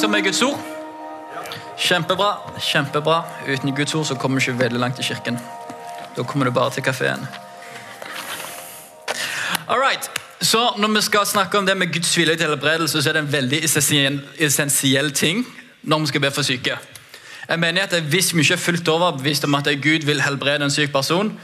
følsomme 0.00 0.18
er 0.18 0.22
Guds 0.24 0.42
ord? 0.42 0.60
Kjempebra. 1.78 2.28
kjempebra. 2.58 3.22
Uten 3.52 3.76
Guds 3.76 3.94
ord 3.94 4.04
så 4.04 4.14
kommer 4.14 4.40
du 4.40 4.50
ikke 4.50 4.58
veldig 4.58 4.80
langt 4.80 4.98
i 4.98 5.02
kirken. 5.02 5.38
Da 6.16 6.22
kommer 6.22 6.44
du 6.44 6.50
bare 6.50 6.70
til 6.70 6.82
kafeen. 6.82 7.26
Så 10.40 10.72
Når 10.78 10.88
vi 10.88 11.00
skal 11.00 11.26
snakke 11.26 11.58
om 11.58 11.66
det 11.66 11.76
med 11.76 11.92
Guds 11.92 12.16
vilje 12.16 12.36
til 12.36 12.46
helbredelse, 12.46 13.02
så 13.02 13.08
er 13.08 13.12
det 13.12 13.20
en 13.20 13.32
veldig 13.32 13.64
essensiell 14.38 15.10
ting 15.10 15.46
når 15.82 15.98
vi 15.98 16.06
skal 16.06 16.20
be 16.20 16.30
for 16.30 16.42
syke. 16.42 16.78
Jeg 17.48 17.58
mener 17.58 17.82
at 17.82 18.02
Hvis 18.02 18.34
vi 18.34 18.40
ikke 18.40 18.54
er 18.54 18.58
fullt 18.58 18.88
overbevist 18.88 19.44
om 19.44 19.54
at 19.54 19.68
Gud 19.82 20.06
vil 20.06 20.22
helbrede 20.22 20.64
en 20.64 20.70
syk 20.70 20.92
person, 20.92 21.40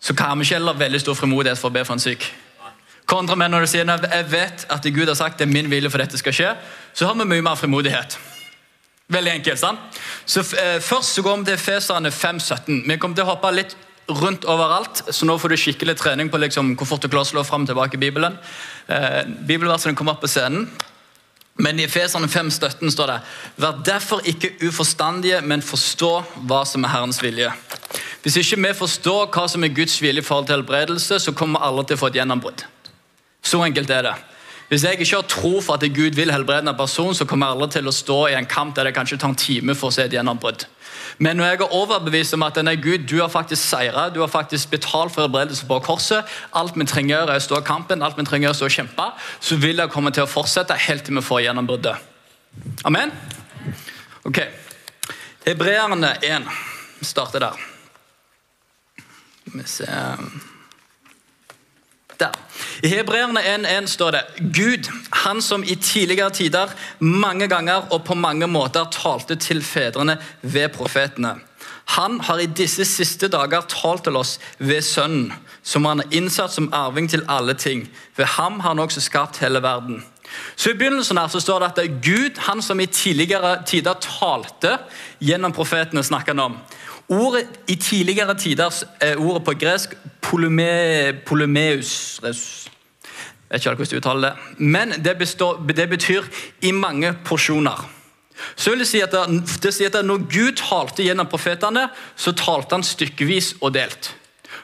så 0.00 0.14
kan 0.14 0.38
vi 0.38 0.42
ikke 0.42 0.54
heller 0.54 0.72
veldig 0.72 1.00
stor 1.00 1.14
frimodighet 1.14 1.58
for 1.58 1.68
å 1.68 1.72
be 1.72 1.84
for 1.84 1.94
en 1.94 2.00
syk. 2.00 2.34
Kontra 3.08 3.36
med 3.40 3.52
når 3.52 3.64
du 3.64 3.70
sier 3.72 3.88
at 3.88 4.04
jeg 4.04 4.28
vet 4.28 4.66
at 4.68 4.88
Gud 4.92 5.08
har 5.08 5.16
sagt 5.16 5.40
det 5.40 5.48
er 5.48 5.52
min 5.52 5.70
vilje 5.70 5.90
for 5.90 6.02
dette 6.02 6.20
skal 6.20 6.34
skje, 6.36 6.54
så 6.92 7.08
har 7.08 7.16
vi 7.16 7.28
mye 7.28 7.44
mer 7.44 7.56
frimodighet. 7.56 8.18
Veldig 9.08 9.32
enkelt. 9.38 9.60
sant? 9.60 10.00
Så 10.28 10.44
eh, 10.60 10.80
Først 10.84 11.16
så 11.16 11.24
går 11.24 11.38
vi 11.40 11.48
til 11.48 11.62
Feserne 11.62 12.10
5.17. 12.12 12.82
Vi 12.84 12.98
kommer 13.00 13.16
til 13.16 13.24
å 13.24 13.30
hoppe 13.30 13.54
litt 13.56 13.76
rundt 14.08 14.44
overalt, 14.48 15.02
så 15.12 15.26
nå 15.28 15.36
får 15.40 15.52
du 15.52 15.60
skikkelig 15.60 15.96
trening 16.00 16.28
på 16.32 16.40
liksom, 16.40 16.74
hvor 16.76 16.88
fort 16.88 17.04
du 17.04 17.08
klarer 17.08 17.28
å 17.28 17.32
slå 17.32 17.44
fram 17.44 17.64
tilbake 17.68 17.96
i 17.96 18.02
Bibelen. 18.04 18.36
Eh, 18.88 19.24
Bibelversene 19.48 19.96
kommer 19.96 20.16
opp 20.16 20.24
på 20.24 20.32
scenen. 20.32 20.68
Men 21.58 21.80
i 21.82 21.88
Feserne 21.90 22.28
5.17 22.30 22.92
står 22.94 23.10
det 23.10 23.16
Vær 23.58 23.80
derfor 23.84 24.20
ikke 24.30 24.52
uforstandige, 24.68 25.40
men 25.42 25.64
forstå 25.64 26.12
hva 26.46 26.62
som 26.68 26.84
er 26.84 26.92
Herrens 26.92 27.18
vilje. 27.24 27.50
Hvis 28.22 28.38
ikke 28.38 28.60
vi 28.62 28.76
forstår 28.78 29.30
hva 29.34 29.48
som 29.50 29.64
er 29.64 29.74
Guds 29.74 29.96
vilje 30.02 30.22
i 30.22 30.26
forhold 30.26 30.46
til 30.46 30.60
helbredelse, 30.60 31.18
så 31.18 31.34
kommer 31.34 31.64
alle 31.66 31.82
til 31.88 31.98
å 31.98 32.02
få 32.04 32.12
et 32.12 32.20
gjennombrudd. 32.20 32.68
Så 33.42 33.62
enkelt 33.64 33.90
er 33.90 34.02
det. 34.02 34.16
Hvis 34.68 34.84
jeg 34.84 35.00
ikke 35.00 35.14
har 35.16 35.22
tro 35.22 35.60
for 35.64 35.78
at 35.78 35.94
Gud 35.94 36.16
vil 36.16 36.32
helbrede 36.32 36.68
en 36.68 36.76
person, 36.76 37.14
så 37.14 37.24
kommer 37.24 37.46
jeg 37.46 37.56
aldri 37.56 37.68
til 37.78 37.88
å 37.88 37.94
stå 37.94 38.16
i 38.28 38.34
en 38.36 38.48
kamp 38.48 38.74
der 38.76 38.84
det 38.84 38.96
kanskje 38.96 39.16
tar 39.16 39.32
en 39.32 39.38
time 39.40 39.74
for 39.74 39.88
å 39.88 39.94
se 39.94 40.04
et 40.04 40.12
gjennombrudd. 40.12 40.66
Men 41.18 41.38
når 41.38 41.46
jeg 41.46 41.60
er 41.60 41.72
overbevist 41.78 42.36
om 42.36 42.44
at 42.44 42.58
denne 42.58 42.74
Gud, 42.76 43.06
du 43.08 43.16
har 43.22 43.30
faktisk 43.32 43.62
seira, 43.62 44.08
du 44.12 44.20
har 44.20 44.28
faktisk 44.28 44.70
betalt 44.70 45.14
for 45.14 45.24
helbredelse 45.24 45.64
på 45.66 45.78
korset, 45.86 46.28
alt 46.52 46.76
vi 46.76 46.84
trenger 46.84 47.24
er 47.24 47.40
å 47.40 47.46
stå 47.46 47.62
i 47.62 47.66
kampen, 47.66 48.04
alt 48.04 48.18
vi 48.18 48.26
trenger 48.28 48.50
er 48.50 48.56
å 48.56 48.58
stå 48.58 48.68
og 48.68 48.76
kjempe, 48.76 49.08
så 49.40 49.56
vil 49.56 49.80
jeg 49.80 49.92
komme 49.94 50.12
til 50.12 50.26
å 50.26 50.30
fortsette 50.30 50.76
helt 50.88 51.06
til 51.08 51.16
vi 51.16 51.24
får 51.24 51.46
gjennombruddet. 51.46 52.04
Amen? 52.84 53.14
Ok. 54.28 54.42
Hebreerne 55.46 56.12
1. 56.20 56.52
Vi 57.00 57.08
starter 57.08 57.48
der. 57.48 57.66
Vi 59.48 59.64
ser 59.64 59.96
der. 59.96 60.56
I 62.82 62.88
Hebreerne 62.88 63.40
1.1 63.40 63.86
står 63.86 64.10
det 64.14 64.20
Gud, 64.54 64.88
han 65.12 65.42
som 65.42 65.64
i 65.66 65.74
tidligere 65.74 66.30
tider 66.30 66.70
mange 66.98 67.48
ganger 67.48 67.88
og 67.90 68.04
på 68.04 68.14
mange 68.14 68.46
måter 68.46 68.86
talte 68.94 69.34
til 69.36 69.62
fedrene 69.62 70.18
ved 70.42 70.68
profetene. 70.68 71.34
Han 71.96 72.20
har 72.20 72.38
i 72.38 72.46
disse 72.46 72.84
siste 72.84 73.28
dager 73.28 73.64
talt 73.66 74.04
til 74.04 74.16
oss 74.16 74.36
ved 74.58 74.82
Sønnen, 74.84 75.32
som 75.62 75.88
han 75.88 76.04
har 76.04 76.14
innsatt 76.14 76.54
som 76.54 76.70
arving 76.72 77.08
til 77.10 77.24
alle 77.28 77.54
ting. 77.54 77.88
Ved 78.16 78.28
ham 78.36 78.60
har 78.60 78.76
han 78.76 78.84
også 78.84 79.00
skapt 79.00 79.40
hele 79.42 79.62
verden. 79.62 80.04
Så 80.56 80.70
I 80.70 80.78
begynnelsen 80.78 81.18
her 81.18 81.26
så 81.32 81.40
står 81.40 81.64
det 81.64 81.70
at 81.72 82.02
Gud, 82.04 82.38
han 82.38 82.62
som 82.62 82.80
i 82.80 82.86
tidligere 82.86 83.62
tider 83.66 83.94
talte 84.04 84.76
gjennom 85.18 85.52
profetene, 85.56 86.04
snakker 86.04 86.36
han 86.36 86.44
om. 86.44 86.58
Ordet 87.08 87.46
i 87.68 87.74
tidligere 87.74 88.34
tider 88.34 88.84
er 89.00 89.16
ordet 89.16 89.44
på 89.44 89.54
gresk 89.56 89.94
polyme, 90.20 91.12
polymeus 91.26 92.20
Jeg 92.22 92.34
vet 93.50 93.64
ikke 93.64 93.74
hvordan 93.74 93.90
du 93.90 93.96
uttaler 93.96 94.28
det. 94.28 94.58
Men 94.58 94.92
det, 95.04 95.18
består, 95.18 95.64
det, 95.76 95.88
betyr 95.88 96.22
i 96.60 96.70
mange 96.70 97.14
porsjoner. 97.24 97.90
Så 98.56 98.70
vil 98.70 98.78
Det 98.78 98.88
si 98.88 99.00
at 99.00 99.12
det, 99.12 99.62
det 99.62 99.74
si 99.74 99.84
at 99.84 100.04
Når 100.04 100.28
Gud 100.28 100.52
talte 100.52 101.02
gjennom 101.02 101.26
profetene, 101.26 101.88
så 102.16 102.32
talte 102.32 102.74
han 102.74 102.84
stykkevis 102.84 103.54
og 103.60 103.74
delt. 103.74 104.14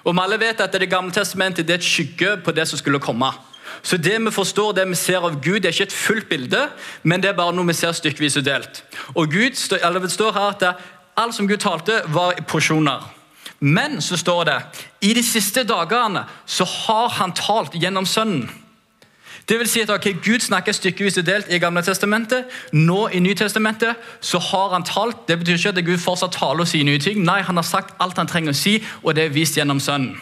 Og 0.05 0.15
vi 0.15 0.21
alle 0.21 0.41
vet 0.41 0.61
at 0.61 0.73
Det 0.73 0.91
gamle 0.91 1.13
testamentet 1.13 1.67
det 1.67 1.73
er 1.73 1.79
et 1.79 1.85
skygge 1.85 2.37
på 2.45 2.53
det 2.53 2.69
som 2.69 2.79
skulle 2.79 3.01
komme. 3.01 3.33
Så 3.83 3.97
det 3.97 4.21
vi 4.21 4.31
forstår, 4.31 4.73
det 4.73 4.89
vi 4.89 4.95
ser 4.95 5.25
av 5.25 5.41
Gud, 5.43 5.61
det 5.61 5.65
er 5.65 5.73
ikke 5.73 5.83
et 5.83 5.93
fullt 5.93 6.29
bilde, 6.29 6.69
men 7.03 7.23
det 7.23 7.31
er 7.31 7.37
bare 7.37 7.53
noe 7.53 7.67
vi 7.67 7.77
ser 7.77 7.93
stykkevis 7.93 8.37
og 8.41 8.45
delt. 8.47 8.85
Og 9.15 9.29
Gud, 9.33 9.51
det 10.01 10.13
står 10.13 10.33
her 10.33 10.55
at 10.55 10.77
Alt 11.17 11.35
som 11.35 11.49
Gud 11.49 11.63
talte, 11.63 12.03
var 12.07 12.35
i 12.39 12.43
porsjoner. 12.43 13.11
Men 13.61 14.03
så 14.03 14.17
står 14.17 14.45
det 14.45 14.59
i 15.01 15.15
de 15.15 15.23
siste 15.23 15.63
dagene 15.65 16.25
så 16.47 16.65
har 16.65 17.09
han 17.21 17.33
talt 17.33 17.77
gjennom 17.79 18.07
Sønnen. 18.07 18.51
Det 19.49 19.59
vil 19.61 19.69
si 19.69 19.83
at 19.85 19.91
okay, 19.93 20.15
Gud 20.25 20.41
snakker 20.41 20.73
stykkevis 20.73 21.19
og 21.21 21.27
delt 21.27 21.51
i 21.53 21.59
Gamle 21.61 21.83
testamentet. 21.85 22.49
Nå 22.73 23.09
i 23.13 23.21
Nytestamentet 23.21 24.01
så 24.25 24.41
har 24.41 24.73
han 24.73 24.87
talt. 24.89 25.27
Det 25.29 25.37
betyr 25.39 25.59
ikke 25.59 25.73
at 25.75 25.85
Gud 25.85 26.01
fortsatt 26.01 26.33
taler 26.33 26.65
og 26.65 26.69
sier 26.69 26.85
nye 26.85 27.01
ting. 27.01 27.21
Nei, 27.25 27.43
Han 27.43 27.57
har 27.61 27.67
sagt 27.69 27.95
alt 28.01 28.17
han 28.17 28.27
trenger 28.27 28.57
å 28.57 28.57
si, 28.57 28.79
og 29.03 29.15
det 29.15 29.27
er 29.27 29.37
vist 29.37 29.57
gjennom 29.57 29.81
Sønnen. 29.81 30.17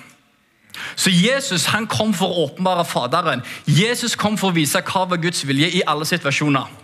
Så 0.97 1.11
Jesus 1.11 1.67
han 1.71 1.87
kom 1.87 2.15
for 2.15 2.27
å 2.33 2.47
åpenbare 2.49 2.85
Faderen. 2.85 3.43
Jesus 3.67 4.17
kom 4.17 4.39
for 4.39 4.51
å 4.51 4.57
vise 4.57 4.83
hva 4.83 5.05
var 5.07 5.23
Guds 5.23 5.47
vilje 5.47 5.71
i 5.71 5.83
alle 5.87 6.09
situasjoner 6.09 6.82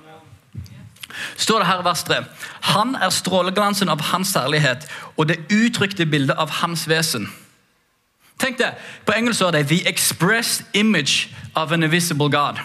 står 1.36 1.58
det 1.58 1.66
her 1.66 1.80
i 1.80 1.84
vers 1.84 2.02
3. 2.02 2.24
Han 2.60 2.94
er 2.94 3.10
stråleglansen 3.10 3.88
av 3.88 4.00
hans 4.00 4.28
særlighet 4.28 4.88
og 5.16 5.28
det 5.28 5.38
uttrykte 5.52 6.06
bildet 6.06 6.36
av 6.36 6.50
hans 6.62 6.88
vesen. 6.88 7.28
Tenk 8.38 8.58
det, 8.58 8.74
På 9.06 9.12
engelsk 9.12 9.40
er 9.42 9.50
det 9.50 9.66
'the 9.66 9.88
expressed 9.88 10.64
image 10.74 11.28
of 11.54 11.72
an 11.72 11.82
invisible 11.82 12.30
God'. 12.38 12.60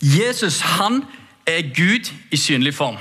Jesus 0.00 0.60
han 0.60 1.04
er 1.46 1.74
Gud 1.74 2.12
i 2.30 2.36
synlig 2.36 2.74
form. 2.74 2.96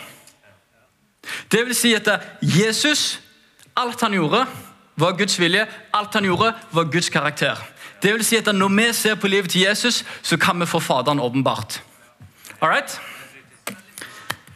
Det 1.52 1.66
vil 1.66 1.76
si 1.76 1.94
at 1.94 2.10
Jesus, 2.42 3.20
alt 3.76 4.02
han 4.02 4.14
gjorde, 4.14 4.46
var 4.96 5.18
Guds 5.18 5.40
vilje. 5.40 5.66
Alt 5.94 6.14
han 6.14 6.24
gjorde, 6.24 6.54
var 6.72 6.84
Guds 6.84 7.10
karakter. 7.10 7.56
Det 8.02 8.14
vil 8.14 8.26
si 8.26 8.36
at 8.36 8.56
Når 8.56 8.68
vi 8.68 8.94
ser 8.94 9.16
på 9.16 9.28
livet 9.28 9.50
til 9.50 9.62
Jesus, 9.62 10.06
så 10.22 10.38
kan 10.38 10.60
vi 10.60 10.66
få 10.66 10.80
Faderen 10.80 11.20
åpenbart. 11.20 11.82
Alright? 12.62 13.00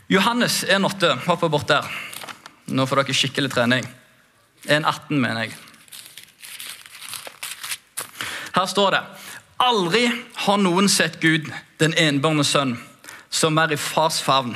Johannes 0.07 0.63
1,8. 0.63 1.17
Hopper 1.25 1.49
bort 1.49 1.67
der. 1.67 1.85
Nå 2.65 2.85
får 2.85 3.01
dere 3.01 3.15
skikkelig 3.17 3.51
trening. 3.53 3.87
1,18, 4.65 5.17
mener 5.17 5.45
jeg. 5.45 5.55
Her 8.55 8.67
står 8.69 8.95
det 8.95 9.01
Aldri 9.65 10.05
har 10.45 10.59
noen 10.59 10.89
sett 10.91 11.17
Gud, 11.23 11.47
den 11.79 11.95
enbårne 11.97 12.43
sønn, 12.43 12.75
som 13.31 13.57
er 13.57 13.73
i 13.73 13.79
fars 13.79 14.19
favn. 14.21 14.55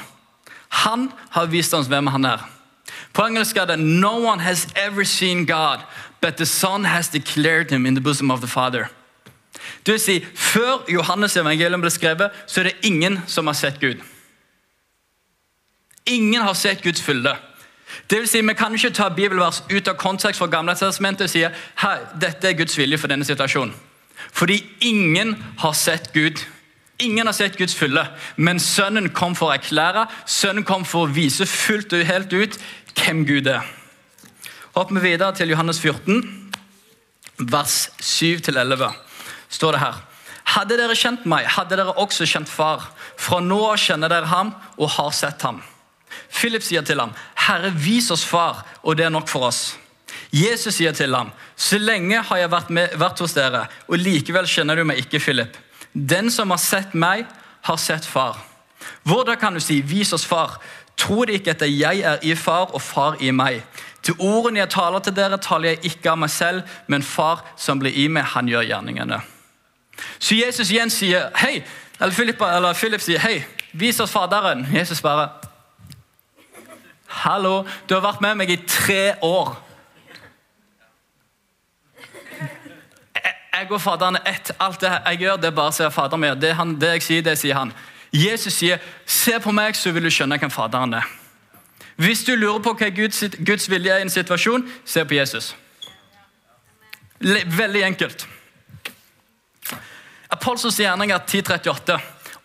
Han 0.84 1.10
har 1.34 1.50
vist 1.52 1.74
oss 1.74 1.90
hvem 1.90 2.12
han 2.12 2.28
er. 2.28 2.44
På 3.16 3.26
engelsk 3.26 3.58
er 3.58 3.72
det 3.72 3.80
No 3.80 4.20
one 4.28 4.44
has 4.44 4.68
ever 4.76 5.04
seen 5.04 5.46
God, 5.46 5.82
but 6.22 6.38
the 6.38 6.46
Son 6.46 6.86
has 6.86 7.10
declared 7.10 7.72
him 7.72 7.86
in 7.86 7.96
the 7.96 8.04
bosom 8.04 8.32
of 8.32 8.42
the 8.42 8.48
Father. 8.48 8.90
Det 9.86 9.94
vil 9.94 10.00
si, 10.00 10.26
Før 10.36 10.86
Johannes 10.88 11.38
evangelium 11.38 11.82
ble 11.82 11.90
skrevet, 11.90 12.32
så 12.46 12.62
er 12.62 12.70
det 12.70 12.78
ingen 12.84 13.22
som 13.28 13.48
har 13.48 13.58
sett 13.58 13.80
Gud. 13.80 14.04
Ingen 16.10 16.42
har 16.42 16.58
sett 16.58 16.84
Guds 16.84 17.02
fylde. 17.02 17.36
Det 18.10 18.20
vil 18.20 18.28
si, 18.30 18.42
Vi 18.42 18.54
kan 18.54 18.74
ikke 18.74 18.94
ta 18.94 19.10
bibelvers 19.10 19.64
ut 19.70 19.88
av 19.88 19.98
kontekst 19.98 20.40
fra 20.42 20.48
Gamle 20.50 20.76
testamentet 20.76 21.28
og 21.28 21.30
si 21.30 21.44
at 21.46 22.14
dette 22.22 22.50
er 22.50 22.58
Guds 22.58 22.78
vilje 22.78 22.98
for 22.98 23.12
denne 23.12 23.26
situasjonen. 23.26 23.74
Fordi 24.34 24.64
ingen 24.82 25.36
har 25.58 25.74
sett 25.74 26.14
Gud. 26.14 26.42
Ingen 27.00 27.26
har 27.26 27.34
sett 27.34 27.58
Guds 27.58 27.76
fylde, 27.76 28.04
men 28.36 28.60
Sønnen 28.60 29.10
kom 29.16 29.36
for 29.36 29.48
å 29.48 29.56
erklære, 29.56 30.04
Sønnen 30.28 30.66
kom 30.68 30.84
for 30.86 31.08
å 31.08 31.14
vise 31.16 31.46
fullt 31.48 31.94
og 31.96 32.04
helt 32.04 32.34
ut 32.34 32.58
hvem 33.00 33.22
Gud 33.26 33.48
er. 33.48 33.64
Hopper 34.76 35.00
vi 35.00 35.14
videre 35.14 35.32
til 35.36 35.54
Johannes 35.54 35.80
14, 35.80 36.52
vers 37.40 37.78
7-11. 38.04 38.92
står 39.50 39.72
det 39.72 39.80
her. 39.80 40.02
Hadde 40.44 40.78
dere 40.78 40.96
kjent 40.98 41.26
meg, 41.30 41.48
hadde 41.48 41.78
dere 41.78 41.96
også 42.02 42.26
kjent 42.28 42.50
Far. 42.50 42.90
Fra 43.18 43.40
nå 43.40 43.60
av 43.70 43.78
kjenner 43.78 44.10
dere 44.10 44.28
ham 44.28 44.52
og 44.78 44.90
har 44.98 45.12
sett 45.16 45.42
ham. 45.42 45.62
Philip 46.32 46.64
sier 46.64 46.82
til 46.82 47.00
ham, 47.00 47.12
'Herre, 47.36 47.72
vis 47.74 48.12
oss 48.12 48.26
Far, 48.26 48.66
og 48.84 48.98
det 48.98 49.06
er 49.06 49.10
nok 49.10 49.28
for 49.28 49.48
oss.' 49.48 49.78
Jesus 50.34 50.76
sier 50.76 50.92
til 50.92 51.16
ham, 51.16 51.32
'Så 51.58 51.78
lenge 51.78 52.22
har 52.22 52.38
jeg 52.38 52.52
vært, 52.52 52.70
med, 52.70 52.88
vært 52.96 53.20
hos 53.20 53.34
dere, 53.34 53.68
og 53.88 53.98
likevel 53.98 54.48
kjenner 54.48 54.76
du 54.76 54.84
meg 54.84 54.98
ikke, 54.98 55.20
Philip.' 55.20 55.58
'Den 55.94 56.32
som 56.32 56.50
har 56.50 56.58
sett 56.58 56.94
meg, 56.94 57.26
har 57.62 57.78
sett 57.78 58.06
Far.' 58.06 58.38
Hvordan 59.04 59.38
kan 59.38 59.54
du 59.54 59.60
si, 59.60 59.82
'Vis 59.82 60.14
oss 60.14 60.26
Far'? 60.26 60.60
Tror 60.98 61.26
de 61.26 61.34
ikke 61.34 61.50
at 61.52 61.62
jeg 61.62 62.00
er 62.00 62.18
i 62.22 62.36
Far 62.36 62.74
og 62.74 62.82
Far 62.82 63.16
i 63.20 63.32
meg? 63.32 63.64
Til 64.04 64.16
ordene 64.20 64.60
jeg 64.60 64.70
taler 64.70 65.00
til 65.00 65.16
dere, 65.16 65.38
taler 65.38 65.70
jeg 65.70 65.86
ikke 65.86 66.12
av 66.12 66.18
meg 66.18 66.30
selv, 66.30 66.62
men 66.88 67.04
Far 67.04 67.46
som 67.58 67.80
blir 67.80 67.92
i 67.96 68.08
meg, 68.08 68.24
han 68.24 68.48
gjør 68.48 68.68
gjerningene. 68.68 69.22
Så 70.20 70.36
Jesus 70.36 70.72
igjen 70.72 70.90
sier, 70.90 71.30
hei, 71.36 71.64
eller 72.00 72.14
Philip, 72.14 72.42
eller 72.42 72.74
Philip 72.74 73.02
sier, 73.02 73.20
hei, 73.20 73.44
vis 73.74 74.00
oss 74.00 74.12
Faderen. 74.12 74.68
Jesus 74.74 75.02
bare 75.02 75.30
Hallo, 77.10 77.64
du 77.90 77.96
har 77.96 78.04
vært 78.06 78.22
med 78.22 78.38
meg 78.38 78.52
i 78.54 78.60
tre 78.70 79.16
år. 79.26 79.56
Jeg 83.60 83.72
og 83.72 83.82
Faderen 83.82 84.20
er 84.22 84.28
ett. 84.36 84.52
Alt 84.62 84.82
det 84.82 84.92
jeg 84.94 85.20
gjør, 85.26 85.40
det 85.42 85.56
bare 85.56 85.74
se 85.74 85.90
Faderen 85.92 86.22
min. 86.22 86.42
Det, 86.42 86.54
han, 86.56 86.76
det 86.80 86.94
jeg 86.94 87.04
sier, 87.04 87.24
det 87.26 87.38
sier 87.42 87.58
han. 87.58 87.74
Jesus 88.14 88.54
sier, 88.54 88.78
'Se 89.06 89.40
på 89.40 89.52
meg, 89.52 89.76
så 89.76 89.92
vil 89.92 90.04
du 90.04 90.10
skjønne 90.10 90.38
hvem 90.38 90.52
Faderen 90.52 90.94
er'. 90.94 91.10
Hvis 91.96 92.24
du 92.24 92.36
lurer 92.36 92.60
på 92.60 92.74
hva 92.74 92.90
Guds, 92.90 93.24
Guds 93.46 93.70
vilje 93.70 93.92
er 93.92 93.98
i 93.98 94.02
en 94.02 94.10
situasjon, 94.10 94.70
se 94.86 95.06
på 95.06 95.14
Jesus. 95.14 95.56
Veldig 97.20 97.84
enkelt. 97.84 98.28
Apostels 100.30 100.80
gjerninger 100.80 101.16
1038 101.16 102.00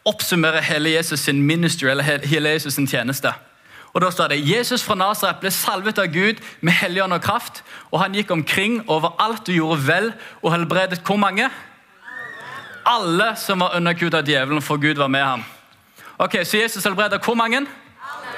oppsummerer 0.04 0.60
hele 0.60 0.90
Jesus 0.90 1.20
sin 1.20 1.42
ministry, 1.42 1.88
eller 1.88 2.26
hele 2.26 2.48
Jesus 2.48 2.74
sin 2.74 2.86
tjeneste. 2.86 3.32
Og 3.94 4.02
da 4.02 4.10
står 4.10 4.32
det, 4.32 4.40
Jesus 4.42 4.82
fra 4.82 4.96
Nazaret 4.98 5.38
ble 5.38 5.52
salvet 5.54 6.00
av 6.02 6.10
Gud 6.10 6.40
med 6.60 6.74
helligånd 6.74 7.14
og 7.14 7.22
kraft, 7.22 7.62
og 7.92 8.00
han 8.02 8.16
gikk 8.16 8.32
omkring 8.34 8.80
overalt 8.90 9.46
og 9.46 9.54
gjorde 9.54 9.86
vel 9.86 10.08
og 10.42 10.50
helbredet 10.50 10.98
hvor 11.06 11.20
mange? 11.22 11.46
Alle 12.84 13.30
som 13.40 13.62
var 13.62 13.76
underkuet 13.78 14.16
av 14.18 14.26
djevelen, 14.26 14.62
for 14.62 14.82
Gud 14.82 14.98
var 14.98 15.08
med 15.08 15.22
ham. 15.22 15.44
Ok, 16.18 16.42
Så 16.44 16.58
Jesus 16.58 16.84
helbreder 16.84 17.22
hvor 17.22 17.34
mange? 17.34 17.62
Alle. 17.62 18.34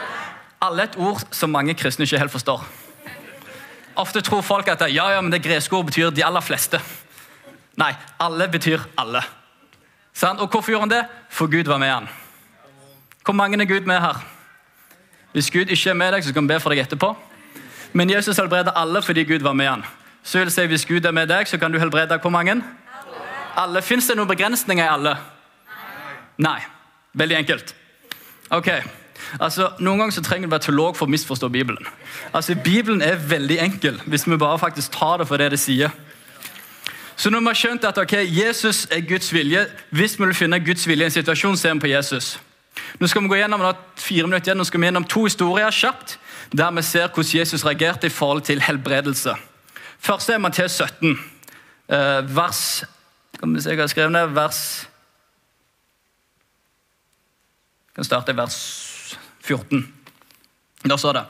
Alle 0.60 0.82
et 0.82 0.96
ord 0.96 1.24
som 1.30 1.50
mange 1.50 1.74
kristne 1.74 2.04
ikke 2.04 2.18
helt 2.18 2.32
forstår. 2.32 2.62
Ofte 3.96 4.20
tror 4.20 4.44
folk 4.44 4.68
at 4.68 4.84
ja, 4.92 5.08
ja, 5.10 5.20
men 5.20 5.32
det 5.32 5.42
greske 5.42 5.76
ordet 5.76 5.86
betyr 5.86 6.10
de 6.10 6.24
aller 6.24 6.44
fleste. 6.44 6.80
Nei, 7.80 7.94
alle 8.20 8.48
betyr 8.48 8.84
alle. 8.96 9.24
Og 10.22 10.48
hvorfor 10.48 10.70
gjorde 10.70 10.82
han 10.82 10.94
det? 10.94 11.04
For 11.30 11.48
Gud 11.48 11.64
var 11.64 11.78
med 11.78 11.92
han. 11.92 12.08
Hvor 13.24 13.34
mange 13.34 13.60
er 13.60 13.64
Gud 13.64 13.88
med 13.88 14.00
her? 14.00 14.35
Hvis 15.36 15.50
Gud 15.52 15.68
ikke 15.68 15.90
er 15.90 15.94
med 16.00 16.14
deg, 16.14 16.24
så 16.24 16.32
skal 16.32 16.42
vi 16.42 16.48
be 16.48 16.56
for 16.64 16.72
deg 16.72 16.78
etterpå. 16.80 17.10
Men 17.92 18.08
Jesus 18.08 18.38
helbreder 18.40 18.72
alle 18.72 19.02
fordi 19.04 19.26
Gud 19.28 19.42
var 19.44 19.52
med 19.52 19.68
han. 19.68 19.82
Så 20.24 20.38
vil 20.38 20.46
jeg 20.48 20.52
si, 20.52 20.66
Hvis 20.66 20.86
Gud 20.88 21.04
er 21.04 21.12
med 21.12 21.28
deg, 21.28 21.48
så 21.48 21.58
kan 21.60 21.72
du 21.72 21.78
helbrede 21.78 22.16
hvor 22.18 22.32
mange? 22.32 22.52
Alle. 22.52 23.18
alle. 23.56 23.82
Fins 23.82 24.08
det 24.08 24.16
noen 24.16 24.28
begrensninger 24.28 24.84
i 24.84 24.88
alle? 24.88 25.12
Nei. 25.68 26.48
Nei. 26.48 26.60
Veldig 27.12 27.36
enkelt. 27.36 27.74
Ok, 28.50 28.68
altså 29.40 29.68
Noen 29.80 29.98
ganger 29.98 30.16
så 30.16 30.22
trenger 30.22 30.48
du 30.48 30.54
være 30.54 30.66
teolog 30.70 30.96
for 30.96 31.04
å 31.04 31.12
misforstå 31.12 31.48
Bibelen. 31.52 31.84
Altså 32.32 32.54
Bibelen 32.54 33.02
er 33.02 33.20
veldig 33.20 33.60
enkel 33.60 34.00
hvis 34.06 34.24
vi 34.28 34.40
bare 34.40 34.58
faktisk 34.58 34.96
tar 34.96 35.20
det 35.20 35.28
for 35.28 35.36
det 35.36 35.50
det 35.52 35.60
sier. 35.60 35.92
Så 37.16 37.30
når 37.30 37.44
vi 37.44 37.52
har 37.52 37.60
skjønt 37.60 37.84
at 37.84 37.98
okay, 37.98 38.24
Jesus 38.24 38.86
er 38.90 39.04
Guds 39.04 39.32
vilje, 39.32 39.66
hvis 39.90 40.16
vi 40.18 40.24
vil 40.24 40.34
finne 40.34 40.64
Guds 40.64 40.88
vilje 40.88 41.04
i 41.04 41.12
en 41.12 41.18
situasjon, 41.20 41.56
ser 41.56 41.74
vi 41.74 41.84
på 41.84 41.92
Jesus. 41.92 42.38
Nå 43.00 43.08
skal 43.08 43.22
vi 43.22 43.28
gå 43.28 43.38
gjennom 43.40 43.64
fire 44.00 44.26
minutter 44.28 44.50
igjen, 44.50 44.60
nå 44.60 44.66
skal 44.68 44.80
vi 44.80 44.88
gjennom 44.88 45.06
to 45.08 45.24
historier 45.26 45.74
kjapt, 45.74 46.18
der 46.52 46.72
vi 46.76 46.84
ser 46.86 47.08
hvordan 47.08 47.38
Jesus 47.38 47.64
reagerte 47.66 48.08
i 48.08 48.12
forhold 48.12 48.44
til 48.48 48.62
helbredelse. 48.62 49.34
Første 49.98 50.36
er 50.36 50.42
Matteus 50.42 50.76
17, 50.76 51.18
eh, 51.88 52.36
vers 52.36 52.84
Skal 53.36 53.52
vi 53.52 53.60
se 53.60 53.68
hva 53.68 53.74
jeg 53.74 53.82
har 53.82 53.92
skrevet 53.92 54.12
ned, 54.12 54.32
vers 54.32 54.60
Vi 57.88 57.98
kan 57.98 58.04
starte 58.04 58.32
i 58.32 58.36
vers 58.36 58.56
14. 59.44 59.84
Da 60.84 60.96
står 60.96 61.12
det 61.18 61.24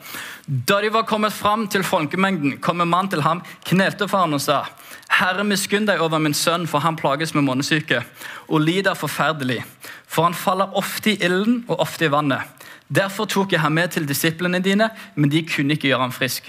Da 0.67 0.81
de 0.81 0.89
var 0.93 1.07
kommet 1.07 1.33
fram 1.33 1.67
til 1.67 1.83
folkemengden, 1.83 2.59
kom 2.61 2.81
en 2.81 2.91
mann 2.91 3.09
til 3.09 3.21
ham, 3.21 3.41
knelte 3.65 4.07
for 4.07 4.17
ham 4.23 4.33
og 4.33 4.41
sa:" 4.41 4.65
Herre, 5.07 5.43
miskunn 5.47 5.87
deg 5.87 6.01
over 6.03 6.19
min 6.21 6.35
sønn, 6.35 6.67
for 6.67 6.83
han 6.83 6.97
plages 6.99 7.33
med 7.33 7.45
månesyke 7.47 8.03
og 8.47 8.61
lider 8.61 8.97
forferdelig. 8.97 9.61
For 10.07 10.27
han 10.27 10.35
faller 10.37 10.75
ofte 10.77 11.13
i 11.13 11.19
ilden 11.23 11.63
og 11.67 11.79
ofte 11.79 12.07
i 12.07 12.11
vannet. 12.11 12.43
Derfor 12.87 13.27
tok 13.27 13.51
jeg 13.51 13.63
ham 13.63 13.75
med 13.75 13.91
til 13.95 14.07
disiplene 14.07 14.59
dine, 14.63 14.89
men 15.15 15.31
de 15.31 15.43
kunne 15.47 15.75
ikke 15.75 15.89
gjøre 15.89 16.05
ham 16.05 16.15
frisk. 16.15 16.47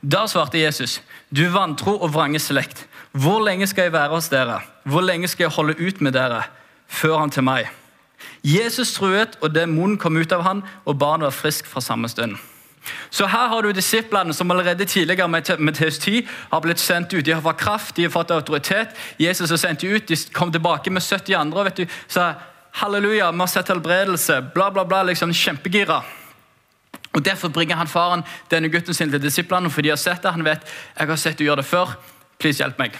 Da 0.00 0.24
svarte 0.28 0.60
Jesus, 0.60 1.00
du 1.28 1.44
vantro 1.52 1.96
og 1.98 2.12
vrange 2.14 2.40
slekt. 2.40 2.86
Hvor 3.12 3.42
lenge 3.44 3.66
skal 3.66 3.88
jeg 3.88 3.96
være 3.96 4.14
hos 4.14 4.28
dere? 4.32 4.60
Hvor 4.84 5.04
lenge 5.04 5.28
skal 5.28 5.46
jeg 5.46 5.56
holde 5.56 5.76
ut 5.78 6.00
med 6.00 6.16
dere? 6.16 6.42
Før 6.88 7.18
han 7.18 7.30
til 7.30 7.44
meg. 7.46 7.68
Jesus 8.44 8.94
truet, 8.96 9.38
og 9.40 9.54
demonen 9.54 9.98
kom 10.00 10.16
ut 10.16 10.32
av 10.32 10.42
han, 10.44 10.62
og 10.84 10.98
barnet 10.98 11.28
var 11.28 11.36
frisk 11.36 11.68
fra 11.68 11.80
samme 11.80 12.08
stund. 12.08 12.36
Så 13.10 13.26
Her 13.26 13.48
har 13.48 13.62
du 13.62 13.72
disiplene 13.72 14.34
som 14.34 14.50
allerede 14.50 14.84
tidligere 14.84 15.28
med 15.28 15.50
Matteus 15.58 15.98
10 15.98 16.26
har 16.50 16.60
blitt 16.60 16.78
sendt 16.78 17.14
ut. 17.14 17.24
De 17.24 17.32
har 17.32 17.42
fått 17.42 17.60
kraft, 17.60 17.96
de 17.96 18.02
har 18.02 18.10
fått 18.10 18.30
autoritet. 18.30 18.88
Jesus 19.18 19.50
har 19.50 19.56
sendt 19.56 19.80
dem 19.80 19.90
ut, 19.90 20.08
de 20.08 20.16
kom 20.32 20.52
tilbake 20.52 20.90
med 20.90 21.02
70 21.02 21.34
andre. 21.34 21.64
vet 21.64 21.76
du, 21.76 21.86
sa 22.08 22.34
halleluja, 22.72 23.32
vi 23.32 23.38
har 23.38 23.46
sett 23.46 23.68
helbredelse, 23.68 24.40
bla, 24.54 24.70
bla, 24.70 24.84
bla. 24.84 25.02
liksom 25.02 25.32
Kjempegira. 25.32 26.02
Og 27.12 27.24
Derfor 27.24 27.48
bringer 27.48 27.76
han 27.76 27.88
faren 27.88 28.22
denne 28.50 28.68
gutten 28.68 28.94
sin 28.94 29.10
til 29.10 29.22
disiplene, 29.22 29.70
for 29.70 29.82
de 29.82 29.88
har 29.88 29.96
sett 29.96 30.22
det. 30.22 30.30
Han 30.30 30.44
vet 30.44 30.66
jeg 30.98 31.08
har 31.08 31.16
sett 31.16 31.38
du 31.38 31.44
gjør 31.44 31.56
det 31.56 31.64
før. 31.64 31.96
Please, 32.38 32.58
hjelp 32.58 32.78
meg. 32.78 32.98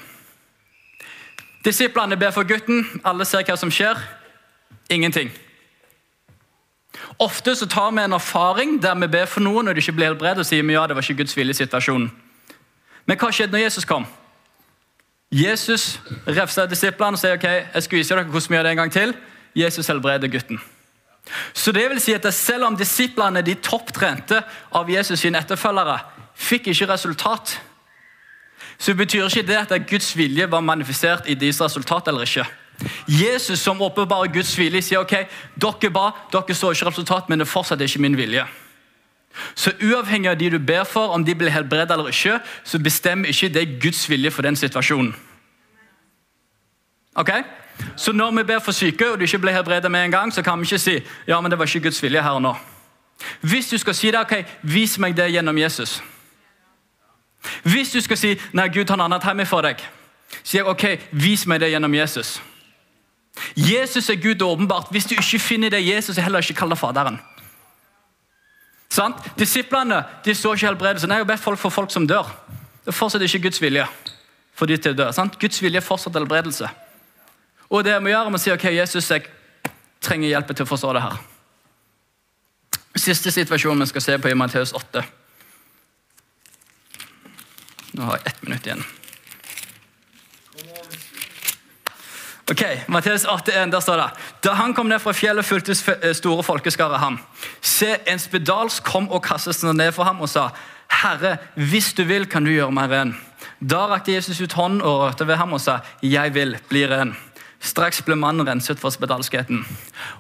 Disiplene 1.64 2.16
ber 2.16 2.30
for 2.30 2.44
gutten. 2.44 2.84
Alle 3.04 3.24
ser 3.24 3.42
hva 3.42 3.56
som 3.56 3.70
skjer. 3.70 3.98
Ingenting. 4.90 5.32
Ofte 7.18 7.54
så 7.56 7.66
tar 7.70 7.90
vi 7.94 8.02
en 8.02 8.16
erfaring 8.16 8.76
der 8.82 8.94
vi 8.98 9.08
ber 9.10 9.26
for 9.30 9.44
noen 9.44 9.68
og 9.68 9.74
det 9.74 9.82
ikke 9.84 9.96
blir 9.98 10.12
helbredet, 10.12 10.42
og 10.42 10.46
sier 10.48 10.62
vi 10.62 10.76
ja, 10.76 10.86
det 10.86 10.96
var 10.96 11.02
ikke 11.02 11.22
Guds 11.22 11.36
vilje 11.36 11.58
situasjonen. 11.60 12.10
Men 13.06 13.18
hva 13.20 13.30
skjedde 13.32 13.52
når 13.52 13.66
Jesus 13.66 13.88
kom? 13.88 14.06
Jesus 15.34 15.98
refsa 16.26 16.66
disiplene 16.70 17.18
og 17.18 17.20
sier 17.20 17.38
ok, 17.38 17.48
jeg 17.74 17.86
skal 17.86 17.98
vise 17.98 18.14
dere 18.14 18.28
hvordan 18.30 18.50
vi 18.50 18.56
gjør 18.56 18.66
det 18.66 18.72
en 18.72 18.82
gang 18.82 18.94
til. 18.94 19.14
Jesus 19.54 19.90
helbreder 19.90 20.30
gutten. 20.30 20.60
Så 21.54 21.72
det 21.72 21.86
vil 21.90 22.00
si 22.00 22.12
at 22.12 22.26
Selv 22.34 22.64
om 22.64 22.76
disiplene, 22.76 23.42
de 23.42 23.54
topptrente 23.54 24.42
av 24.72 24.90
Jesus 24.90 25.20
sine 25.20 25.38
etterfølgere, 25.38 25.98
fikk 26.34 26.66
ikke 26.68 26.90
resultat, 26.90 27.60
så 28.78 28.94
betyr 28.94 29.24
ikke 29.26 29.46
det 29.46 29.56
at 29.56 29.86
Guds 29.88 30.16
vilje 30.16 30.50
var 30.50 30.60
manifestert 30.60 31.28
i 31.30 31.34
deres 31.34 31.60
resultat 31.60 32.08
eller 32.08 32.26
ikke. 32.26 32.44
Jesus 33.08 33.60
som 33.60 33.82
åpenbarer 33.82 34.32
Guds 34.32 34.58
vilje, 34.58 34.82
sier 34.82 35.00
ok, 35.00 35.14
dere 35.60 35.90
ba, 35.94 36.10
dere 36.32 36.56
så 36.56 36.72
ikke 36.74 36.90
resultat, 36.90 37.28
men 37.28 37.40
det 37.40 37.48
fortsatt 37.48 37.80
er 37.80 37.90
ikke 37.90 38.02
min 38.02 38.18
vilje. 38.18 38.46
Så 39.54 39.72
Uavhengig 39.82 40.30
av 40.30 40.38
de 40.38 40.50
du 40.50 40.58
ber 40.58 40.84
for, 40.84 41.14
om 41.14 41.24
de 41.24 41.34
blir 41.34 41.50
helbredet 41.50 41.90
eller 41.90 42.10
ikke, 42.10 42.38
så 42.64 42.78
bestemmer 42.78 43.28
ikke 43.28 43.48
det 43.54 43.80
Guds 43.82 44.08
vilje 44.10 44.30
for 44.30 44.42
den 44.42 44.56
situasjonen. 44.56 45.14
Ok? 47.14 47.30
Så 47.96 48.12
når 48.12 48.30
vi 48.30 48.42
ber 48.42 48.58
for 48.58 48.72
syke, 48.72 49.10
og 49.10 49.18
du 49.18 49.24
ikke 49.24 49.38
blir 49.38 49.52
helbredet 49.52 49.90
med 49.90 50.04
en 50.04 50.10
gang, 50.10 50.34
så 50.34 50.42
kan 50.42 50.58
vi 50.58 50.64
ikke 50.64 50.78
si 50.78 50.98
ja, 51.26 51.40
men 51.40 51.50
det 51.50 51.58
var 51.58 51.66
ikke 51.66 51.88
Guds 51.88 52.02
vilje 52.02 52.22
her 52.22 52.30
og 52.30 52.42
nå. 52.42 52.54
Hvis 53.40 53.68
du 53.68 53.78
skal 53.78 53.94
si 53.94 54.10
det, 54.10 54.20
ok, 54.20 54.44
vis 54.62 54.98
meg 54.98 55.16
det 55.16 55.30
gjennom 55.32 55.58
Jesus. 55.58 56.02
Hvis 57.62 57.90
du 57.90 58.00
skal 58.00 58.16
si 58.16 58.34
nei, 58.52 58.68
Gud 58.68 58.88
har 58.88 58.94
en 58.94 59.06
annen 59.06 59.20
time 59.20 59.46
for 59.46 59.62
deg, 59.62 59.82
sier 60.42 60.62
jeg 60.62 60.70
ok, 60.70 60.84
vis 61.12 61.46
meg 61.46 61.60
det 61.60 61.70
gjennom 61.70 61.94
Jesus. 61.94 62.40
Jesus 63.56 64.08
er 64.10 64.20
Gud 64.22 64.42
åpenbart. 64.42 64.90
Hvis 64.90 65.06
du 65.10 65.14
ikke 65.14 65.38
finner 65.42 65.70
det 65.70 65.82
Jesus, 65.86 66.18
er 66.18 66.26
heller 66.26 66.42
ikke 66.42 66.60
kall 66.62 66.76
Faderen. 66.76 67.18
Sant? 68.94 69.18
Disiplene 69.38 70.04
de 70.24 70.34
så 70.34 70.54
ikke 70.54 70.68
helbredelse. 70.68 71.08
Nei, 71.10 71.18
jeg 71.18 71.26
har 71.26 71.32
bedt 71.32 71.42
folk 71.42 71.58
for 71.58 71.74
folk 71.74 71.90
som 71.90 72.06
dør. 72.06 72.30
Det 72.84 72.92
er 72.92 72.96
fortsatt 72.96 73.22
ikke 73.26 73.48
Guds 73.48 73.62
vilje 73.62 73.86
for 74.54 74.70
de 74.70 74.76
til 74.78 74.94
å 74.94 74.98
dø. 74.98 75.10
Sant? 75.12 75.38
Guds 75.40 75.58
vilje 75.62 75.80
er 75.80 75.86
fortsatt 75.86 76.14
helbredelse. 76.14 76.68
Og 77.70 77.82
det 77.84 77.96
vi 78.04 78.12
gjør, 78.12 78.28
er 78.30 78.38
å 78.38 78.40
si 78.40 78.52
ok, 78.54 78.68
Jesus, 78.76 79.10
jeg 79.10 79.26
trenger 80.04 80.30
hjelp 80.30 80.52
til 80.52 80.66
å 80.66 80.70
forstå 80.70 80.92
det 80.94 81.02
her. 81.08 81.22
Siste 82.94 83.32
situasjon 83.34 83.80
vi 83.82 83.90
skal 83.90 84.04
se 84.04 84.18
på 84.22 84.30
i 84.30 84.36
Matteus 84.38 84.74
8. 84.78 85.02
Nå 87.98 88.06
har 88.06 88.20
jeg 88.20 88.30
ett 88.30 88.44
minutt 88.46 88.68
igjen. 88.68 88.84
Ok, 92.50 92.62
Matteus 92.88 93.24
8,1, 93.24 93.70
der 93.70 93.80
står 93.80 93.96
det 93.96 94.10
Da 94.44 94.52
han 94.52 94.74
kom 94.74 94.86
ned 94.86 95.00
fra 95.00 95.12
fjellet, 95.16 95.44
fulgte 95.44 95.74
store 96.14 96.42
folkeskarer 96.42 97.00
ham. 97.00 97.18
Se, 97.60 97.96
en 98.06 98.20
spedalsk 98.20 98.84
kom 98.84 99.08
og 99.08 99.22
kastet 99.24 99.56
seg 99.56 99.72
ned 99.72 99.92
for 99.96 100.04
ham 100.04 100.20
og 100.20 100.28
sa, 100.28 100.50
Herre, 100.92 101.38
hvis 101.56 101.94
du 101.96 102.04
vil, 102.04 102.26
kan 102.28 102.44
du 102.44 102.52
gjøre 102.52 102.72
meg 102.72 102.92
ren. 102.92 103.14
Da 103.64 103.86
rakte 103.88 104.12
Jesus 104.12 104.42
ut 104.44 104.52
hånden 104.52 104.82
og 104.84 105.00
rørte 105.06 105.26
ved 105.26 105.40
ham 105.40 105.56
og 105.56 105.60
sa, 105.60 105.78
Jeg 106.02 106.34
vil, 106.34 106.58
bli 106.68 106.84
ren. 106.86 107.16
Straks 107.64 108.02
ble 108.04 108.16
mannen 108.16 108.44
renset 108.48 108.78
for 108.78 108.92
spedalskheten. 108.92 109.64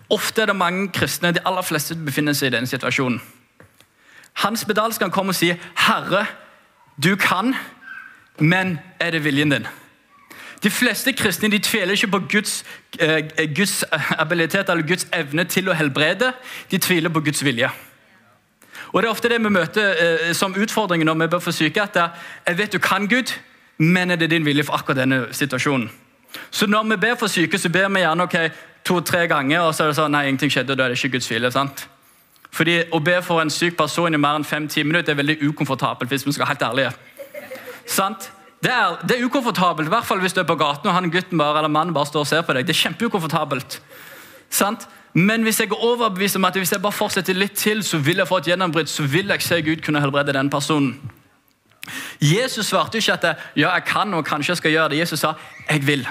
Ofte 0.08 0.42
er 0.42 0.46
det 0.46 0.56
mange 0.56 0.88
kristne, 0.96 1.32
de 1.32 1.44
aller 1.44 1.62
fleste 1.62 1.94
befinner 1.94 2.32
seg 2.32 2.48
i 2.48 2.56
denne 2.56 2.70
situasjonen. 2.70 3.20
Hans 4.40 4.64
spedalsk 4.64 5.04
kan 5.04 5.12
komme 5.12 5.36
og 5.36 5.36
si, 5.36 5.52
Herre, 5.76 6.24
du 6.96 7.16
kan, 7.20 7.52
men 8.40 8.78
er 8.98 9.12
det 9.12 9.26
viljen 9.28 9.52
din? 9.52 9.68
De 10.64 10.70
fleste 10.70 11.12
kristne 11.12 11.50
de 11.52 11.58
tviler 11.58 11.92
ikke 11.92 12.08
på 12.08 12.18
Guds, 12.32 12.64
eh, 13.00 13.20
Guds 13.56 13.84
abilitet 14.18 14.68
eller 14.68 14.86
Guds 14.88 15.06
evne 15.12 15.44
til 15.44 15.68
å 15.68 15.76
helbrede. 15.76 16.32
De 16.70 16.78
tviler 16.78 17.12
på 17.12 17.20
Guds 17.20 17.44
vilje. 17.44 17.68
Og 18.92 19.02
Det 19.02 19.08
er 19.08 19.10
ofte 19.10 19.28
det 19.28 19.42
vi 19.42 19.50
møter 19.50 19.94
eh, 20.00 20.32
som 20.32 20.54
utfordringer 20.54 21.04
når 21.04 21.14
vi 21.20 21.26
bør 21.26 21.38
få 21.38 21.52
syke. 21.52 21.82
at 21.82 21.94
det, 21.94 22.10
Jeg 22.46 22.58
vet 22.58 22.72
du 22.72 22.78
kan 22.78 23.08
Gud, 23.08 23.32
men 23.78 24.10
er 24.10 24.16
det 24.16 24.30
din 24.30 24.44
vilje 24.44 24.64
for 24.64 24.72
akkurat 24.72 24.96
denne 24.96 25.26
situasjonen? 25.32 25.90
Så 26.50 26.66
når 26.66 26.82
vi 26.90 26.96
ber 26.96 27.14
for 27.14 27.26
syke, 27.26 27.58
så 27.58 27.68
ber 27.68 27.88
vi 27.88 28.00
gjerne 28.00 28.22
ok, 28.22 28.50
to-tre 28.84 29.26
ganger, 29.26 29.60
og 29.60 29.74
så 29.74 29.82
er 29.82 29.86
det 29.86 29.96
sånn, 29.96 30.10
nei, 30.10 30.26
ingenting 30.28 30.50
skjedde, 30.50 30.70
og 30.70 30.78
da 30.78 30.84
er 30.84 30.88
det 30.88 31.04
ikke 31.04 31.12
Guds 31.12 31.30
vilje. 31.30 31.50
sant? 31.50 31.88
Fordi 32.50 32.84
Å 32.92 32.98
be 33.04 33.22
for 33.22 33.40
en 33.40 33.50
syk 33.50 33.76
person 33.76 34.14
i 34.14 34.16
mer 34.16 34.36
enn 34.38 34.44
fem-ti 34.44 34.82
minutter 34.82 35.12
er 35.12 35.16
veldig 35.16 35.42
ukomfortabelt. 35.42 36.08
hvis 36.08 36.26
vi 36.26 36.32
skal 36.32 36.46
være 36.46 36.54
helt 36.54 36.62
ærlige. 36.62 36.92
Sant? 37.86 38.30
Det 38.64 38.72
er, 38.72 38.94
det 39.04 39.18
er, 39.18 39.24
ukomfortabelt, 39.26 39.90
i 39.90 39.92
hvert 39.92 40.06
fall 40.08 40.22
hvis 40.24 40.32
du 40.32 40.40
er 40.40 40.48
på 40.48 40.56
gaten 40.56 40.88
og 40.88 40.94
han 40.96 41.10
gutten 41.12 41.38
bare, 41.38 41.58
eller 41.60 41.72
mannen 41.72 41.92
bare 41.94 42.08
står 42.08 42.24
og 42.24 42.30
ser 42.30 42.44
på 42.46 42.54
deg. 42.56 42.64
Det 42.64 42.72
er 42.72 42.80
kjempeukomfortabelt. 42.86 43.76
Sant? 44.48 44.86
Men 45.14 45.44
hvis 45.46 45.60
jeg 45.60 45.68
er 45.68 45.84
overbevist 45.84 46.40
om 46.40 46.46
at 46.48 46.56
hvis 46.58 46.72
jeg 46.72 46.82
bare 46.82 46.96
fortsetter 46.96 47.36
litt 47.36 47.58
til, 47.60 47.84
så 47.84 48.00
vil 48.02 48.22
jeg 48.22 48.28
få 48.28 48.40
et 48.40 48.48
gjennombrudd, 48.50 48.88
så 48.90 49.04
vil 49.06 49.28
jeg 49.30 49.44
se 49.44 49.60
Gud 49.62 49.84
kunne 49.84 50.00
helbrede 50.00 50.32
den 50.34 50.50
personen. 50.50 50.96
Jesus 52.20 52.72
svarte 52.72 52.98
ikke 52.98 53.12
at 53.12 53.24
ja, 53.54 53.68
jeg 53.68 53.84
kan 53.86 54.14
og 54.16 54.24
kanskje 54.24 54.54
jeg 54.54 54.62
skal 54.62 54.72
gjøre 54.72 54.88
det. 54.88 54.98
Jesus 54.98 55.20
sa 55.20 55.34
'jeg 55.68 55.82
vil'. 55.86 56.08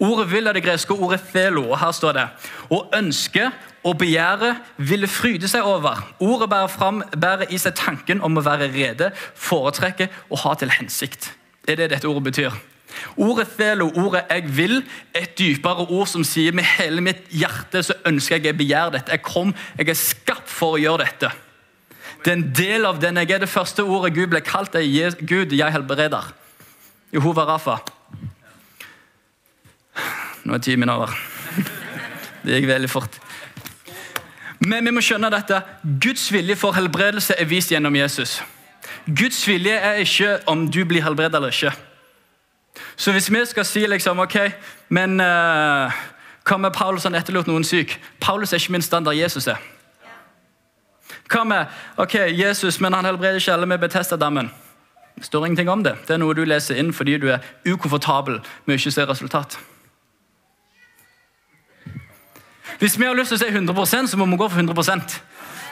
Ordet 0.00 0.32
'vil' 0.32 0.48
er 0.48 0.52
det 0.52 0.64
greske 0.64 0.92
ordet 0.92 1.20
'felo'. 1.20 1.70
og 1.70 1.78
Her 1.78 1.92
står 1.92 2.12
det 2.12 2.28
å 2.70 2.88
ønske 2.94 3.52
og 3.84 3.98
begjære 3.98 4.56
ville 4.76 5.06
fryde 5.06 5.48
seg 5.48 5.62
over. 5.62 6.14
Ordet 6.20 6.50
bærer, 6.50 6.66
fram, 6.66 7.02
bærer 7.20 7.46
i 7.50 7.58
seg 7.58 7.74
tanken 7.74 8.20
om 8.20 8.36
å 8.36 8.40
være 8.40 8.72
rede, 8.72 9.12
foretrekke 9.34 10.08
og 10.30 10.38
ha 10.38 10.54
til 10.54 10.70
hensikt. 10.70 11.32
Det 11.64 11.72
er 11.72 11.76
det 11.76 11.90
dette 11.96 12.08
ordet 12.08 12.24
betyr. 12.24 12.56
Ordet 13.16 13.48
felo, 13.56 13.90
ordet 13.94 14.24
'jeg 14.30 14.56
vil', 14.56 14.84
er 15.14 15.20
et 15.20 15.38
dypere 15.38 15.86
ord 15.90 16.06
som 16.06 16.24
sier 16.24 16.52
med 16.52 16.64
hele 16.64 17.00
mitt 17.00 17.28
hjerte 17.30 17.82
så 17.82 17.94
ønsker 18.06 18.36
jeg 18.36 18.44
jeg 18.44 18.56
begjærer 18.56 18.90
dette. 18.90 19.10
Jeg 19.10 19.22
kom, 19.22 19.54
jeg 19.78 19.88
er 19.88 19.94
skapt 19.94 20.48
for 20.48 20.76
å 20.76 20.80
gjøre 20.80 21.04
dette. 21.04 21.30
Det 22.24 22.32
er 22.32 22.36
en 22.36 22.52
del 22.52 22.86
av 22.86 23.00
den 23.00 23.16
jeg 23.16 23.30
er. 23.30 23.38
Det 23.38 23.48
første 23.48 23.82
ordet 23.82 24.14
Gud 24.14 24.26
ble 24.26 24.40
kalt, 24.40 24.74
er 24.74 25.24
Gud, 25.26 25.52
jeg 25.52 25.72
helbreder. 25.72 26.32
Jehova 27.12 27.44
Rafa. 27.44 27.76
Nå 30.44 30.54
er 30.54 30.58
timen 30.58 30.88
over. 30.88 31.12
Det 32.44 32.60
gikk 32.60 32.68
veldig 32.68 32.90
fort. 32.90 33.20
Men 34.58 34.84
vi 34.84 34.90
må 34.90 35.00
skjønne 35.00 35.30
dette. 35.30 35.60
Guds 36.00 36.32
vilje 36.32 36.56
for 36.56 36.72
helbredelse 36.72 37.34
er 37.38 37.44
vist 37.44 37.72
gjennom 37.72 37.96
Jesus. 37.96 38.42
Guds 39.06 39.48
vilje 39.48 39.74
er 39.76 40.00
ikke 40.00 40.38
om 40.48 40.64
du 40.70 40.84
blir 40.84 41.04
helbredet 41.04 41.34
eller 41.34 41.52
ikke. 41.52 41.72
Så 42.96 43.12
hvis 43.12 43.32
vi 43.32 43.44
skal 43.46 43.64
si 43.64 43.86
liksom, 43.86 44.18
ok, 44.18 44.36
men 44.88 45.20
uh, 45.20 45.92
hva 46.44 46.56
med 46.56 46.72
Paulus 46.74 47.04
han 47.04 47.14
etterlot 47.14 47.46
noen 47.46 47.64
syk? 47.64 47.98
Paulus 48.20 48.52
er 48.52 48.62
ikke 48.62 48.72
min 48.72 48.82
standard, 48.82 49.16
Jesus 49.16 49.46
er. 49.46 49.60
Hva 51.30 51.44
med 51.44 51.66
ok, 52.00 52.14
Jesus, 52.32 52.80
men 52.80 52.92
han 52.92 53.04
helbreder 53.04 53.40
ikke 53.40 53.52
alle 53.52 53.66
med 53.66 53.78
Betesta-dammen? 53.78 54.50
Det 55.16 55.24
står 55.24 55.46
ingenting 55.46 55.70
om 55.70 55.84
det. 55.84 55.94
Det 56.08 56.16
er 56.16 56.18
noe 56.18 56.34
du 56.34 56.42
leser 56.44 56.80
inn 56.80 56.92
fordi 56.92 57.18
du 57.22 57.28
er 57.30 57.44
ukomfortabel 57.68 58.40
med 58.64 58.74
å 58.74 58.78
ikke 58.78 58.92
se 58.94 59.06
resultat. 59.06 59.58
Hvis 62.78 62.98
vi 62.98 63.06
har 63.06 63.14
lyst 63.14 63.30
til 63.30 63.38
å 63.38 63.44
se 63.44 63.52
100% 63.52 64.10
så 64.10 64.18
må 64.18 64.26
vi 64.26 64.40
gå 64.40 64.48
for 64.50 64.58
100 64.58 65.20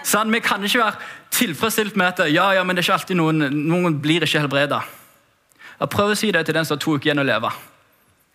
sånn, 0.05 0.33
Vi 0.33 0.41
kan 0.41 0.65
ikke 0.65 0.83
være 0.83 0.99
tilfredsstilt 1.31 1.97
med 1.97 2.13
at 2.13 2.33
ja, 2.33 2.53
ja, 2.55 2.65
men 2.65 2.77
det 2.77 2.83
er 2.83 2.89
ikke 2.91 2.99
alltid 3.01 3.17
noen, 3.17 3.47
noen 3.69 4.01
blir 4.03 4.25
ikke 4.25 4.43
helbreda. 4.45 4.83
Prøv 5.91 6.13
å 6.13 6.19
si 6.19 6.31
det 6.31 6.45
til 6.47 6.55
den 6.55 6.65
som 6.65 6.77
har 6.77 6.83
to 6.83 6.97
uker 6.97 7.11
igjen 7.11 7.23
å 7.23 7.27
leve. 7.27 7.51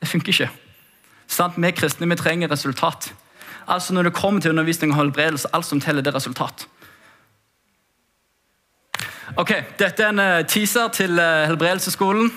Det 0.02 0.10
funker 0.10 0.34
ikke. 0.34 0.50
Sånn, 1.28 1.56
vi 1.56 1.72
kristne 1.76 2.10
vi 2.10 2.18
trenger 2.20 2.52
resultat. 2.52 3.12
Altså 3.68 3.94
Når 3.94 4.10
det 4.10 4.16
kommer 4.16 4.42
til 4.42 4.52
undervisning 4.52 4.92
og 4.92 5.00
helbredelse, 5.02 5.52
alt 5.54 5.66
som 5.66 5.80
teller, 5.80 6.02
det 6.02 6.12
er 6.12 6.20
resultat. 6.20 6.68
Ok, 9.36 9.52
Dette 9.80 10.04
er 10.04 10.10
en 10.14 10.20
eh, 10.24 10.44
teaser 10.48 10.88
til 10.96 11.20
Helbredelseskolen. 11.20 11.48
helbredelsesskolen. 11.52 12.32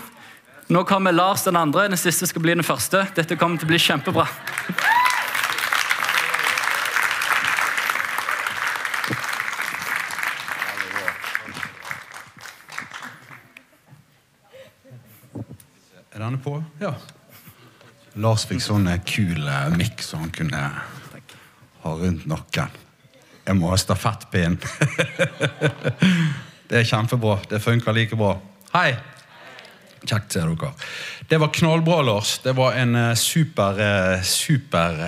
Nå 0.71 0.85
kommer 0.85 1.13
Lars 1.13 1.43
den 1.43 1.57
andre. 1.57 1.89
Den 1.89 1.99
siste 1.99 2.27
skal 2.27 2.43
bli 2.43 2.55
den 2.55 2.63
første. 2.63 3.07
Dette 3.17 3.37
kommer 3.37 3.59
til 3.59 3.67
å 3.67 3.73
bli 3.73 3.79
kjempebra. 3.83 4.29
Er 16.11 16.25
denne 16.25 16.41
på? 16.43 16.57
Ja. 16.83 16.91
Lars 18.19 18.43
fikk 18.51 18.59
sånn 18.65 18.89
eh, 18.91 18.99
kul 19.07 19.47
mikk 19.79 20.01
som 20.03 20.25
han 20.25 20.33
kunne 20.35 20.63
ha 21.85 21.93
rundt 22.01 22.25
nakken. 22.27 22.73
Jeg 23.45 23.55
må 23.55 23.71
ha 23.71 23.79
stafettpinn. 23.79 24.57
Det 26.71 26.81
er 26.81 26.89
kjempebra. 26.89 27.37
Det 27.51 27.63
funker 27.63 27.95
like 27.95 28.19
bra. 28.19 28.33
Hei! 28.75 28.91
Kjekt 30.03 30.35
å 30.35 30.41
se 30.41 30.43
dere. 30.43 30.73
Det 31.31 31.39
var 31.39 31.53
knallbra, 31.55 32.01
Lars. 32.09 32.37
Det 32.43 32.57
var 32.59 32.75
en 32.81 32.99
uh, 32.99 33.15
super 33.15 33.79
super 34.27 34.99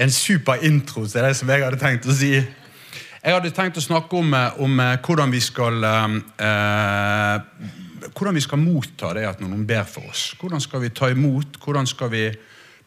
En 0.00 0.10
super 0.10 0.62
intro 0.66 1.04
til 1.06 1.22
det 1.22 1.34
som 1.38 1.50
jeg 1.50 1.62
hadde 1.62 1.78
tenkt 1.78 2.06
å 2.08 2.14
si. 2.16 2.32
Jeg 2.34 3.34
hadde 3.36 3.54
tenkt 3.54 3.78
å 3.78 3.84
snakke 3.84 4.16
om, 4.16 4.34
om 4.64 4.80
hvordan 5.04 5.34
vi 5.34 5.42
skal 5.44 5.84
Hvordan 8.08 8.34
vi 8.34 8.42
skal 8.44 8.62
motta 8.62 9.12
det 9.16 9.26
at 9.28 9.40
noen 9.44 9.66
ber 9.68 9.84
for 9.88 10.08
oss. 10.10 10.30
Hvordan 10.40 10.60
skal 10.60 10.82
vi 10.84 10.90
ta 10.94 11.10
imot? 11.12 11.60
Hvordan 11.60 11.86
skal 11.86 12.10
vi 12.12 12.24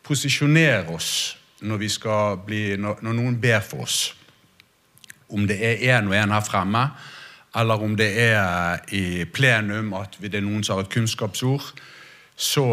posisjonere 0.03 0.89
oss 0.93 1.37
når, 1.63 1.85
bli, 2.45 2.63
når, 2.77 3.13
noen 3.13 3.39
ber 3.39 3.61
for 3.63 3.85
oss? 3.85 4.13
om 5.33 5.47
det 5.49 5.57
er 5.65 5.81
én 5.97 6.09
og 6.09 6.15
én 6.17 6.33
her 6.33 6.45
fremme, 6.45 6.83
eller 7.57 7.85
om 7.85 7.95
det 7.97 8.09
er 8.21 8.81
i 8.93 9.25
plenum 9.25 9.93
at 9.97 10.17
det 10.21 10.39
er 10.39 10.45
noen 10.45 10.63
som 10.65 10.77
har 10.77 10.85
et 10.85 10.93
kunnskapsord, 10.93 11.73
så, 12.33 12.65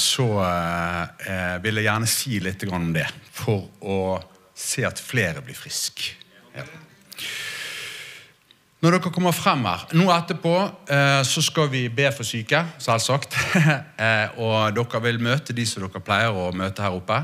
så 0.00 0.28
eh, 0.40 1.56
vil 1.64 1.80
jeg 1.80 1.88
gjerne 1.88 2.08
si 2.08 2.38
litt 2.40 2.64
om 2.72 2.88
det. 2.94 3.06
For 3.36 3.66
å 3.84 3.98
se 4.56 4.84
at 4.86 5.00
flere 5.00 5.42
blir 5.44 5.58
friske. 5.58 6.14
Ja. 6.54 6.64
Når 8.84 8.98
dere 8.98 9.10
kommer 9.14 9.32
frem 9.32 9.62
her 9.64 9.86
Nå 9.96 10.10
etterpå 10.12 10.50
eh, 10.92 11.22
så 11.24 11.40
skal 11.40 11.70
vi 11.72 11.86
be 11.88 12.10
for 12.12 12.28
syke, 12.28 12.58
selvsagt. 12.84 13.32
eh, 14.04 14.34
og 14.36 14.74
dere 14.76 15.00
vil 15.06 15.22
møte 15.24 15.56
de 15.56 15.64
som 15.64 15.86
dere 15.86 16.02
pleier 16.04 16.36
å 16.36 16.50
møte 16.52 16.84
her 16.84 16.92
oppe. 16.92 17.16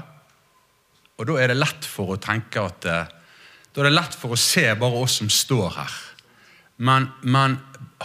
Og 1.21 1.29
da 1.29 1.37
er 1.37 1.53
det 1.53 1.59
lett 1.59 1.85
for 1.85 2.15
å 2.15 2.21
tenke 2.23 2.65
at 2.65 2.89
eh, 2.89 3.13
da 3.77 3.83
er 3.83 3.91
det 3.91 3.93
lett 3.93 4.17
for 4.17 4.33
å 4.33 4.41
se 4.41 4.65
bare 4.81 5.05
oss 5.05 5.19
som 5.21 5.29
står 5.29 5.69
her. 5.77 6.01
Men, 6.81 7.11
men 7.29 7.59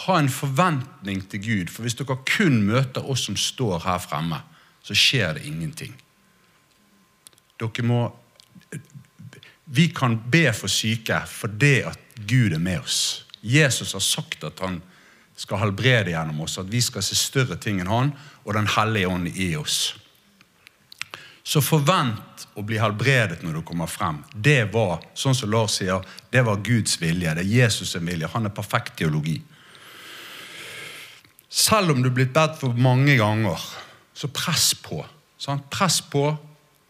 ha 0.03 0.19
en 0.19 0.29
forventning 0.29 1.23
til 1.31 1.45
Gud. 1.45 1.71
For 1.71 1.87
hvis 1.87 1.95
dere 1.95 2.19
kun 2.27 2.59
møter 2.67 3.07
oss 3.07 3.23
som 3.29 3.39
står 3.39 3.85
her 3.87 4.03
fremme, 4.03 4.43
så 4.83 4.97
skjer 4.99 5.39
det 5.39 5.47
ingenting. 5.47 5.95
Dere 7.55 7.87
må 7.87 8.03
Vi 9.65 9.87
kan 9.95 10.19
be 10.29 10.51
for 10.53 10.69
syke 10.69 11.23
fordi 11.25 11.79
at 11.87 12.19
Gud 12.27 12.53
er 12.53 12.61
med 12.61 12.83
oss. 12.83 13.24
Jesus 13.45 13.93
har 13.93 14.03
sagt 14.03 14.43
at 14.47 14.59
han 14.65 14.79
skal 15.37 15.61
helbrede 15.61 16.13
gjennom 16.13 16.41
oss, 16.45 16.57
at 16.57 16.71
vi 16.71 16.81
skal 16.81 17.03
se 17.03 17.17
større 17.19 17.57
ting 17.61 17.81
enn 17.83 17.91
han, 17.91 18.11
og 18.45 18.55
Den 18.55 18.69
hellige 18.77 19.11
ånd 19.11 19.29
i 19.29 19.53
oss. 19.59 19.95
Så 21.45 21.61
forvent 21.61 22.47
å 22.57 22.63
bli 22.65 22.79
helbredet 22.81 23.43
når 23.43 23.59
du 23.59 23.65
kommer 23.67 23.89
frem. 23.91 24.23
Det 24.33 24.71
var 24.73 25.03
sånn 25.13 25.35
som 25.37 25.51
Lars 25.53 25.77
sier, 25.77 26.01
det 26.33 26.41
var 26.41 26.63
Guds 26.65 26.97
vilje. 27.01 27.35
Det 27.37 27.43
er 27.43 27.51
Jesus' 27.51 27.91
sin 27.93 28.07
vilje. 28.07 28.31
Han 28.33 28.49
er 28.49 28.55
perfekt 28.55 28.95
teologi. 28.97 29.37
Selv 31.49 31.93
om 31.93 32.01
du 32.01 32.09
er 32.09 32.15
blitt 32.17 32.33
bedt 32.33 32.57
for 32.59 32.73
mange 32.73 33.13
ganger, 33.19 33.61
så 34.15 34.31
press 34.33 34.73
på. 34.81 35.03
Sant? 35.37 35.67
Press 35.69 36.01
på. 36.01 36.31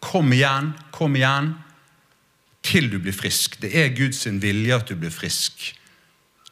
Kom 0.00 0.32
igjen, 0.32 0.72
kom 0.94 1.18
igjen. 1.18 1.52
Til 2.66 2.88
du 2.90 2.96
blir 3.02 3.14
frisk. 3.14 3.60
Det 3.60 3.74
er 3.76 3.92
Guds 3.94 4.24
vilje 4.26 4.78
at 4.78 4.88
du 4.88 4.96
blir 4.96 5.12
frisk. 5.12 5.68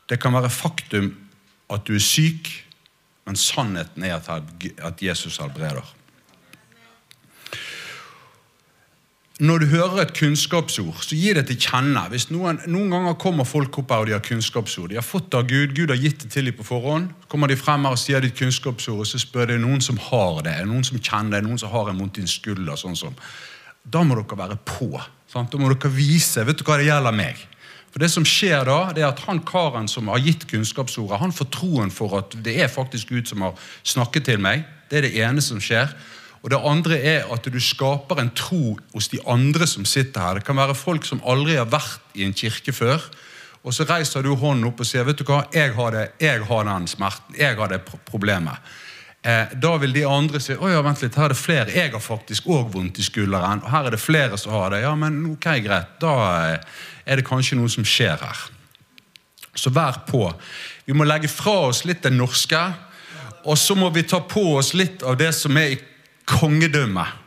Det 0.08 0.20
kan 0.20 0.34
være 0.36 0.52
faktum 0.52 1.12
at 1.72 1.86
du 1.88 1.94
er 1.96 2.02
syk, 2.02 2.50
men 3.24 3.36
sannheten 3.40 4.04
er 4.04 4.20
at 4.20 5.02
Jesus 5.02 5.38
helbreder. 5.40 5.94
Når 9.42 9.58
du 9.58 9.66
hører 9.66 9.96
et 10.04 10.12
kunnskapsord, 10.14 11.00
så 11.02 11.16
gi 11.18 11.32
det 11.34 11.48
til 11.48 11.56
kjenne. 11.58 12.04
Hvis 12.12 12.28
noen, 12.30 12.60
noen 12.70 12.92
ganger 12.92 13.16
kommer 13.18 13.46
folk 13.48 13.80
opp 13.80 13.90
her 13.90 14.04
og 14.04 14.06
de 14.06 14.14
har 14.14 14.22
kunnskapsord. 14.22 14.92
De 14.92 14.98
har 15.00 15.02
fått 15.02 15.32
det 15.32 15.40
av 15.40 15.48
Gud, 15.50 15.72
Gud 15.74 15.90
har 15.90 15.98
gitt 15.98 16.20
det 16.22 16.30
til 16.30 16.46
dem 16.46 16.54
på 16.54 16.66
forhånd. 16.68 17.08
Så 17.24 17.30
kommer 17.32 17.50
de 17.50 17.56
frem 17.58 17.82
her 17.82 17.96
og 17.96 17.98
sier 17.98 18.22
ditt 18.22 18.36
kunnskapsord, 18.38 19.00
og 19.02 19.08
så 19.10 19.18
spør 19.18 19.50
de 19.50 19.56
noen 19.58 19.82
som 19.82 19.98
har 19.98 20.38
det, 20.46 20.54
noen 20.70 20.86
som 20.86 21.00
kjenner 21.00 21.40
det, 21.40 21.48
noen 21.48 21.58
som 21.58 21.72
har 21.74 21.90
en 21.90 21.98
vondt 21.98 22.22
i 22.22 22.24
en 22.28 22.30
skulder. 22.30 22.78
sånn 22.78 22.94
som. 22.94 23.16
Da 23.82 24.04
må 24.06 24.14
dere 24.20 24.38
være 24.38 24.60
på. 24.70 24.92
Sant? 25.26 25.50
Da 25.50 25.58
må 25.58 25.72
dere 25.72 25.90
vise 25.90 26.46
vet 26.46 26.62
du 26.62 26.62
hva 26.68 26.78
det 26.78 26.86
gjelder 26.86 27.18
meg. 27.18 27.42
For 27.94 28.02
det 28.02 28.08
som 28.10 28.24
skjer 28.26 28.64
da, 28.66 28.88
det 28.90 29.04
er 29.04 29.12
at 29.12 29.20
han 29.28 29.38
karen 29.46 29.86
som 29.86 30.08
har 30.10 30.18
gitt 30.18 30.48
kunnskapsordet, 30.50 31.20
han 31.20 31.30
får 31.30 31.46
troen 31.54 31.92
for 31.94 32.16
at 32.18 32.32
det 32.42 32.56
er 32.64 32.72
faktisk 32.72 33.12
Gud 33.14 33.30
som 33.30 33.44
har 33.46 33.54
snakket 33.86 34.26
til 34.26 34.42
meg. 34.42 34.64
Det 34.90 34.98
er 34.98 35.06
det 35.06 35.12
ene 35.22 35.44
som 35.44 35.60
skjer. 35.62 35.94
Og 36.42 36.50
Det 36.50 36.58
andre 36.58 36.98
er 36.98 37.30
at 37.30 37.46
du 37.46 37.60
skaper 37.62 38.18
en 38.18 38.32
tro 38.34 38.74
hos 38.92 39.08
de 39.14 39.20
andre 39.30 39.68
som 39.70 39.86
sitter 39.86 40.20
her. 40.20 40.34
Det 40.34 40.44
kan 40.44 40.58
være 40.58 40.74
folk 40.74 41.06
som 41.06 41.22
aldri 41.22 41.54
har 41.54 41.70
vært 41.70 42.18
i 42.18 42.26
en 42.26 42.34
kirke 42.34 42.74
før. 42.74 42.98
Og 43.62 43.72
så 43.72 43.86
reiser 43.86 44.26
du 44.26 44.34
hånden 44.34 44.66
opp 44.68 44.82
og 44.82 44.90
sier 44.90 45.06
vet 45.06 45.22
du 45.22 45.24
hva, 45.30 45.44
jeg 45.54 45.70
har, 45.78 45.94
det, 45.94 46.08
jeg 46.20 46.42
har 46.50 46.66
den 46.66 46.90
smerten, 46.90 47.38
jeg 47.38 47.54
har 47.56 47.70
det 47.70 47.78
problemet. 48.10 48.58
Eh, 49.24 49.54
da 49.56 49.76
vil 49.80 49.94
de 49.94 50.02
andre 50.04 50.36
si 50.42 50.52
å 50.52 50.68
ja, 50.68 50.82
vent 50.84 51.00
litt, 51.00 51.14
her 51.16 51.30
er 51.30 51.32
det 51.32 51.40
flere. 51.40 51.72
Jeg 51.72 51.94
har 51.94 52.02
faktisk 52.02 52.48
òg 52.52 52.74
vondt 52.74 52.98
i 53.00 53.04
skulderen. 53.06 53.62
og 53.64 53.70
Her 53.72 53.86
er 53.88 53.94
det 53.94 54.00
flere 54.02 54.36
som 54.36 54.52
har 54.52 54.74
det. 54.74 54.82
Ja, 54.82 54.90
men 55.00 55.22
ok, 55.30 55.46
greit. 55.64 55.94
Da 56.02 56.16
eh, 56.50 56.80
er 57.08 57.16
det 57.16 57.24
kanskje 57.24 57.56
noe 57.56 57.70
som 57.72 57.86
skjer 57.88 58.20
her. 58.20 58.42
Så 59.56 59.70
vær 59.72 60.02
på. 60.04 60.26
Vi 60.84 60.92
må 60.92 61.06
legge 61.08 61.30
fra 61.32 61.54
oss 61.70 61.86
litt 61.88 62.02
det 62.04 62.12
norske. 62.12 62.60
Og 63.48 63.56
så 63.56 63.76
må 63.78 63.88
vi 63.94 64.02
ta 64.04 64.20
på 64.28 64.42
oss 64.58 64.74
litt 64.76 65.00
av 65.08 65.16
det 65.16 65.30
som 65.36 65.56
er 65.56 65.72
i 65.72 65.78
kongedømmet. 66.28 67.22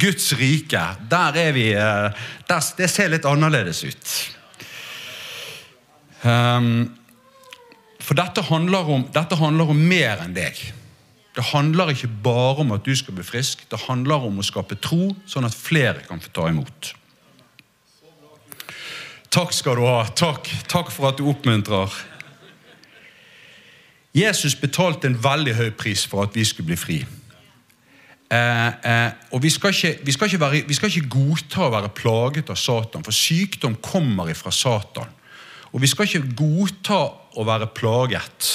Guds 0.00 0.30
rike. 0.38 0.80
Der 1.10 1.36
er 1.42 1.52
vi 1.52 1.66
eh, 1.76 2.22
der, 2.48 2.70
Det 2.78 2.88
ser 2.88 3.12
litt 3.12 3.28
annerledes 3.28 3.82
ut. 3.84 4.14
Um, 6.24 6.88
for 8.00 8.16
dette 8.16 8.46
handler, 8.48 8.88
om, 8.96 9.04
dette 9.12 9.36
handler 9.36 9.74
om 9.74 9.84
mer 9.92 10.24
enn 10.24 10.32
deg. 10.36 10.56
Det 11.34 11.42
handler 11.50 11.90
ikke 11.90 12.10
bare 12.22 12.62
om 12.62 12.72
at 12.72 12.84
du 12.86 12.94
skal 12.96 13.14
bli 13.16 13.24
frisk, 13.26 13.64
det 13.70 13.80
handler 13.88 14.28
om 14.28 14.38
å 14.38 14.46
skape 14.46 14.78
tro, 14.78 15.10
sånn 15.26 15.48
at 15.48 15.56
flere 15.56 16.04
kan 16.06 16.22
få 16.22 16.30
ta 16.30 16.46
imot. 16.50 16.92
Takk 19.34 19.50
skal 19.52 19.80
du 19.80 19.82
ha. 19.88 20.04
Takk, 20.14 20.46
Takk 20.70 20.92
for 20.94 21.10
at 21.10 21.18
du 21.18 21.26
oppmuntrer. 21.26 21.90
Jesus 24.14 24.54
betalte 24.54 25.10
en 25.10 25.18
veldig 25.18 25.56
høy 25.58 25.70
pris 25.74 26.04
for 26.06 26.22
at 26.22 26.36
vi 26.38 26.44
skulle 26.46 26.70
bli 26.70 26.78
fri. 26.78 27.00
Eh, 28.30 28.68
eh, 28.68 29.10
og 29.34 29.42
vi 29.42 29.50
skal, 29.50 29.74
ikke, 29.74 29.98
vi, 30.06 30.14
skal 30.14 30.40
være, 30.40 30.62
vi 30.68 30.74
skal, 30.78 30.90
ikke, 30.90 31.10
godta 31.10 31.66
å 31.66 31.72
være 31.74 31.90
plaget 31.98 32.50
av 32.54 32.58
Satan, 32.58 33.02
for 33.02 33.14
sykdom 33.14 33.74
kommer 33.82 34.30
ifra 34.30 34.54
Satan. 34.54 35.10
Og 35.74 35.82
vi 35.82 35.90
skal 35.90 36.06
ikke 36.06 36.36
godta 36.38 37.00
å 37.34 37.46
være 37.46 37.72
plaget. 37.74 38.52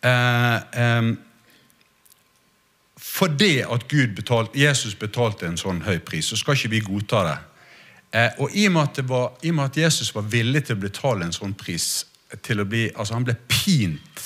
Eh, 0.00 0.56
eh 0.56 1.16
fordi 3.00 3.62
at 3.62 3.88
betalt, 3.88 4.56
Jesus 4.56 4.94
betalte 4.98 5.46
en 5.48 5.56
sånn 5.58 5.80
høy 5.86 5.98
pris, 6.04 6.28
så 6.28 6.36
skal 6.36 6.56
ikke 6.56 6.72
vi 6.74 6.80
godta 6.84 7.22
det. 7.24 7.38
Eh, 8.12 8.30
og 8.42 8.54
i 8.54 8.66
og, 8.68 8.98
var, 9.08 9.32
i 9.42 9.50
og, 9.50 9.56
med 9.56 9.64
at 9.70 9.76
Jesus 9.76 10.14
var 10.14 10.26
villig 10.28 10.64
til 10.66 10.76
å 10.76 10.82
betale 10.82 11.24
en 11.24 11.32
sånn 11.32 11.54
pris 11.54 12.04
til 12.42 12.60
å 12.60 12.66
bli, 12.68 12.88
altså 12.94 13.16
Han 13.16 13.26
ble 13.26 13.36
pint 13.48 14.24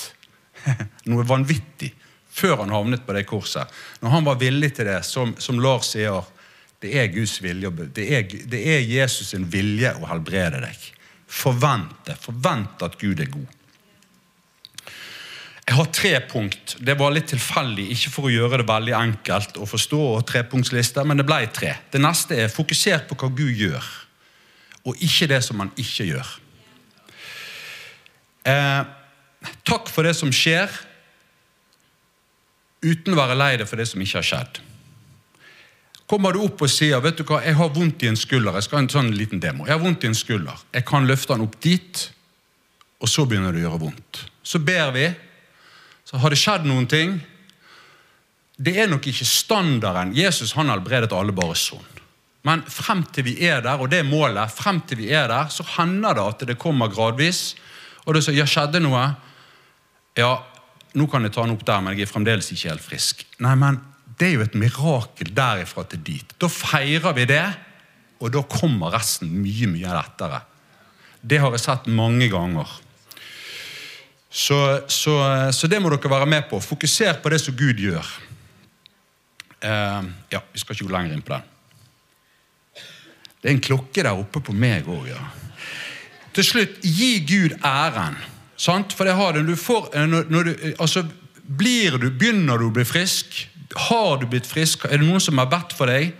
noe 1.09 1.25
vanvittig 1.25 1.93
før 2.35 2.57
han 2.63 2.73
havnet 2.73 3.05
på 3.05 3.15
det 3.15 3.23
korset. 3.29 3.71
Når 4.03 4.11
han 4.11 4.25
var 4.27 4.39
villig 4.41 4.73
til 4.75 4.89
det, 4.89 4.99
som, 5.07 5.31
som 5.39 5.61
Lars 5.63 5.93
sier, 5.93 6.25
det 6.83 6.91
er 6.99 7.13
Guds 7.13 7.37
vilje, 7.41 7.71
det 7.95 8.05
er, 8.11 8.25
det 8.51 8.61
er 8.73 8.83
Jesus 8.83 9.31
sin 9.31 9.47
vilje 9.47 9.93
å 9.95 10.09
helbrede 10.09 10.59
deg. 10.65 10.89
Forvent 11.31 11.95
det. 12.09 12.17
Forvent 12.19 12.83
at 12.85 12.97
Gud 12.99 13.23
er 13.23 13.31
god. 13.31 13.54
Jeg 15.65 15.77
har 15.79 15.87
tre 15.89 16.13
punkt. 16.29 16.75
Det 16.77 16.93
var 16.97 17.13
litt 17.13 17.31
tilfeldig, 17.31 17.87
ikke 17.95 18.11
for 18.13 18.27
å 18.27 18.33
gjøre 18.33 18.61
det 18.61 18.67
veldig 18.69 18.93
enkelt 18.99 19.57
å 19.57 19.65
forstå, 19.69 20.01
og 20.17 20.25
trepunktsliste, 20.29 21.01
men 21.07 21.17
det 21.17 21.25
ble 21.25 21.39
tre. 21.53 21.71
Det 21.91 22.01
neste 22.01 22.37
er 22.43 22.53
fokusert 22.53 23.07
på 23.09 23.17
hva 23.17 23.31
Gud 23.33 23.63
gjør, 23.63 23.87
og 24.85 25.01
ikke 25.01 25.29
det 25.31 25.41
som 25.41 25.63
han 25.63 25.73
ikke 25.81 26.05
gjør. 26.11 26.35
Eh, 28.45 28.83
takk 29.65 29.89
for 29.89 30.05
det 30.05 30.13
som 30.13 30.29
skjer, 30.29 30.69
uten 32.85 33.15
å 33.15 33.17
være 33.17 33.37
lei 33.39 33.55
deg 33.57 33.65
for 33.65 33.81
det 33.81 33.89
som 33.89 34.01
ikke 34.05 34.21
har 34.21 34.29
skjedd. 34.29 34.61
Kommer 36.05 36.35
du 36.35 36.43
opp 36.45 36.61
og 36.61 36.69
sier 36.69 37.01
vet 37.01 37.17
du 37.17 37.25
hva, 37.25 37.39
jeg 37.41 37.57
har 37.57 37.71
vondt 37.73 38.03
i 38.05 38.11
en 38.11 38.19
skulder, 38.19 38.53
jeg 38.53 38.67
skal 38.67 38.77
ha 38.77 38.83
en 38.83 38.93
sånn 38.93 39.15
liten 39.17 39.41
demo, 39.41 39.65
jeg 39.65 39.73
har 39.73 39.81
vondt 39.81 40.05
i 40.05 40.11
en 40.11 40.17
skulder, 40.17 40.61
jeg 40.77 40.85
kan 40.85 41.09
løfte 41.09 41.33
den 41.33 41.47
opp 41.47 41.57
dit, 41.65 42.09
og 43.01 43.09
så 43.09 43.25
begynner 43.25 43.55
det 43.55 43.63
å 43.63 43.71
gjøre 43.71 43.85
vondt. 43.87 44.27
Så 44.45 44.61
ber 44.61 44.93
vi, 44.93 45.07
så 46.15 46.21
har 46.23 46.31
det 46.31 46.39
skjedd 46.39 46.63
noen 46.63 46.85
ting. 46.87 47.17
Det 48.55 48.71
er 48.79 48.87
nok 48.87 49.03
ikke 49.11 49.27
standarden. 49.27 50.13
Jesus 50.15 50.53
han 50.55 50.71
helbredet 50.71 51.11
alle 51.11 51.35
bare 51.35 51.57
sånn. 51.59 51.83
Men 52.47 52.61
frem 52.71 53.01
til 53.11 53.25
vi 53.27 53.33
er 53.43 53.59
der, 53.65 53.81
og 53.81 53.89
det 53.91 53.99
er 53.99 54.07
målet, 54.07 54.53
frem 54.53 54.79
til 54.87 55.01
vi 55.01 55.09
er 55.11 55.27
der, 55.27 55.49
så 55.51 55.65
hender 55.75 56.15
det 56.15 56.23
at 56.23 56.45
det 56.47 56.55
kommer 56.61 56.91
gradvis. 56.93 57.57
Og 58.05 58.15
det 58.15 58.21
sier, 58.23 58.37
ja, 58.37 58.45
skjedde 58.47 58.79
noe. 58.85 59.01
Ja, 60.15 60.37
nå 60.95 61.09
kan 61.11 61.27
jeg 61.27 61.35
ta 61.35 61.43
den 61.43 61.57
opp 61.57 61.65
der, 61.67 61.83
men 61.83 61.97
jeg 61.97 62.07
er 62.07 62.13
fremdeles 62.13 62.47
ikke 62.53 62.71
helt 62.71 62.85
frisk. 62.85 63.25
Nei, 63.43 63.57
men 63.59 63.81
det 64.15 64.29
er 64.29 64.37
jo 64.37 64.45
et 64.45 64.55
mirakel 64.61 65.35
derifra 65.35 65.83
til 65.91 66.05
dit. 66.13 66.35
Da 66.39 66.47
feirer 66.47 67.17
vi 67.17 67.27
det, 67.33 67.43
og 68.23 68.31
da 68.31 68.45
kommer 68.47 68.95
resten 68.95 69.35
mye, 69.41 69.67
mye 69.73 69.99
lettere. 69.99 70.45
Det 71.19 71.43
har 71.43 71.51
jeg 71.57 71.65
sett 71.65 71.91
mange 71.91 72.31
ganger. 72.31 72.77
Så, 74.35 74.57
så, 74.91 75.15
så 75.55 75.67
det 75.71 75.79
må 75.79 75.89
dere 75.93 76.11
være 76.11 76.27
med 76.27 76.49
på. 76.49 76.59
Fokuser 76.59 77.21
på 77.23 77.31
det 77.31 77.39
som 77.39 77.55
Gud 77.55 77.79
gjør. 77.79 78.07
Uh, 79.63 80.03
ja, 80.29 80.41
Vi 80.51 80.59
skal 80.59 80.75
ikke 80.75 80.89
gå 80.89 80.91
lenger 80.91 81.15
inn 81.15 81.23
på 81.25 81.37
den. 81.37 81.51
Det 83.39 83.51
er 83.51 83.55
en 83.55 83.63
klokke 83.63 84.03
der 84.03 84.17
oppe 84.17 84.41
på 84.43 84.53
meg 84.57 84.87
òg, 84.89 85.07
ja. 85.07 85.21
Til 86.35 86.43
slutt, 86.43 86.79
gi 86.83 87.19
Gud 87.23 87.55
æren. 87.63 88.17
Sant? 88.59 88.91
For 88.97 89.07
det 89.07 89.15
har 89.15 89.35
du. 89.35 89.43
du, 89.45 89.55
får, 89.55 89.91
eh, 89.93 90.07
når, 90.09 90.27
når 90.33 90.47
du 90.47 90.51
eh, 90.55 90.73
altså, 90.79 91.05
blir 91.45 91.95
du, 92.01 92.09
Begynner 92.09 92.59
du 92.59 92.67
å 92.67 92.73
bli 92.75 92.83
frisk? 92.87 93.37
Har 93.87 94.17
du 94.19 94.25
blitt 94.31 94.47
frisk? 94.49 94.87
Er 94.89 94.99
det 94.99 95.07
noen 95.07 95.23
som 95.23 95.39
har 95.39 95.47
bedt 95.51 95.75
for 95.77 95.91
deg? 95.91 96.11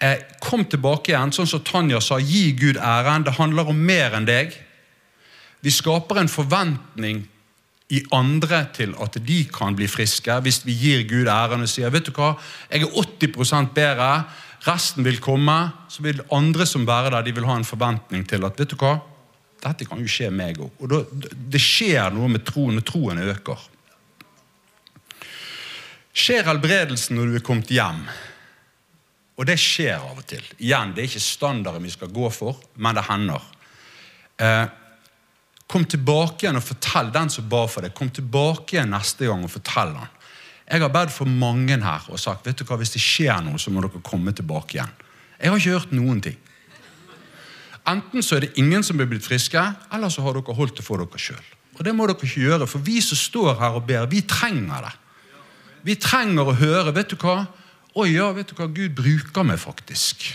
Eh, 0.00 0.22
kom 0.40 0.64
tilbake 0.64 1.12
igjen, 1.12 1.34
sånn 1.34 1.50
som 1.50 1.64
Tanja 1.66 2.00
sa. 2.00 2.20
Gi 2.22 2.54
Gud 2.56 2.80
æren. 2.80 3.26
Det 3.26 3.36
handler 3.36 3.68
om 3.68 3.84
mer 3.90 4.16
enn 4.16 4.28
deg. 4.28 4.56
Vi 5.60 5.74
skaper 5.74 6.22
en 6.22 6.32
forventning 6.32 7.26
i 7.90 8.02
andre 8.14 8.62
til 8.74 8.94
at 9.02 9.18
de 9.26 9.40
kan 9.50 9.74
bli 9.76 9.88
friske, 9.90 10.36
hvis 10.44 10.62
vi 10.66 10.76
gir 10.78 11.02
Gud 11.10 11.30
æren 11.30 11.64
og 11.64 11.70
sier 11.70 11.90
vet 11.90 12.06
du 12.06 12.12
hva, 12.14 12.36
jeg 12.70 12.86
er 12.86 12.94
80% 12.94 13.72
bedre, 13.74 14.10
resten 14.66 15.04
vil 15.06 15.18
komme. 15.22 15.58
Så 15.90 16.04
vil 16.04 16.22
andre 16.32 16.66
som 16.68 16.86
være 16.86 17.10
der, 17.16 17.26
de 17.26 17.34
vil 17.34 17.48
ha 17.48 17.58
en 17.58 17.66
forventning 17.66 18.26
til 18.28 18.46
at 18.46 18.58
vet 18.60 18.70
du 18.70 18.78
hva, 18.80 18.98
dette 19.60 19.84
kan 19.88 20.00
jo 20.00 20.08
skje 20.08 20.30
meg 20.32 20.60
òg. 20.62 20.70
Og 20.80 21.20
det 21.52 21.60
skjer 21.60 22.14
noe 22.14 22.30
med 22.32 22.46
troen 22.48 22.80
og 22.80 22.86
troen 22.86 23.20
øker. 23.20 23.68
Skjer 26.16 26.46
helbredelsen 26.48 27.18
når 27.18 27.30
du 27.30 27.38
er 27.38 27.46
kommet 27.46 27.70
hjem? 27.72 28.02
Og 29.40 29.46
det 29.48 29.56
skjer 29.60 29.96
av 29.98 30.18
og 30.20 30.26
til. 30.28 30.44
Igjen, 30.58 30.94
Det 30.94 31.02
er 31.02 31.08
ikke 31.08 31.22
standarden 31.24 31.84
vi 31.84 31.90
skal 31.90 32.12
gå 32.12 32.30
for, 32.30 32.60
men 32.76 32.94
det 32.94 33.06
hender. 33.08 33.42
Eh, 34.38 34.66
kom 35.70 35.86
tilbake 35.86 36.44
igjen 36.44 36.58
og 36.58 36.66
fortell 36.66 37.12
den 37.14 37.30
som 37.30 37.46
ba 37.50 37.62
for 37.70 37.86
deg. 37.86 37.94
Kom 37.94 38.10
tilbake 38.10 38.76
igjen 38.76 38.90
neste 38.90 39.28
gang 39.28 39.44
og 39.46 39.52
fortell 39.52 39.94
han. 39.94 40.16
Jeg 40.70 40.82
har 40.84 40.92
bedt 40.94 41.14
for 41.14 41.26
mange 41.26 41.78
her 41.82 42.06
og 42.10 42.20
sagt 42.22 42.46
vet 42.46 42.58
du 42.58 42.66
hva, 42.66 42.78
hvis 42.78 42.94
det 42.94 43.02
skjer 43.02 43.42
noe, 43.42 43.58
så 43.58 43.72
må 43.74 43.82
dere 43.82 44.02
komme 44.06 44.34
tilbake 44.34 44.78
igjen. 44.78 44.92
Jeg 45.40 45.50
har 45.50 45.62
ikke 45.62 45.78
hørt 45.78 45.94
noen 45.96 46.20
ting. 46.22 46.36
Enten 47.90 48.22
så 48.22 48.36
er 48.36 48.44
det 48.44 48.58
ingen 48.60 48.84
som 48.86 49.00
er 49.00 49.08
blitt 49.08 49.24
friske, 49.24 49.62
eller 49.94 50.12
så 50.12 50.22
har 50.22 50.36
dere 50.36 50.54
holdt 50.54 50.78
det 50.78 50.84
for 50.86 51.00
dere 51.00 51.22
sjøl. 51.22 51.46
Og 51.78 51.86
det 51.86 51.94
må 51.96 52.06
dere 52.06 52.18
ikke 52.18 52.44
gjøre, 52.44 52.68
for 52.68 52.84
vi 52.86 52.98
som 53.02 53.18
står 53.18 53.54
her 53.62 53.78
og 53.78 53.86
ber, 53.88 54.04
vi 54.10 54.20
trenger 54.28 54.84
det. 54.86 54.92
Vi 55.86 55.96
trenger 55.96 56.50
å 56.50 56.58
høre 56.60 56.92
vet 56.92 57.14
du 57.14 57.16
hva? 57.22 57.38
Å 57.96 58.06
ja, 58.06 58.28
vet 58.36 58.52
du 58.52 58.58
hva? 58.58 58.68
Gud 58.70 58.94
bruker 58.98 59.46
meg 59.48 59.58
faktisk. 59.62 60.28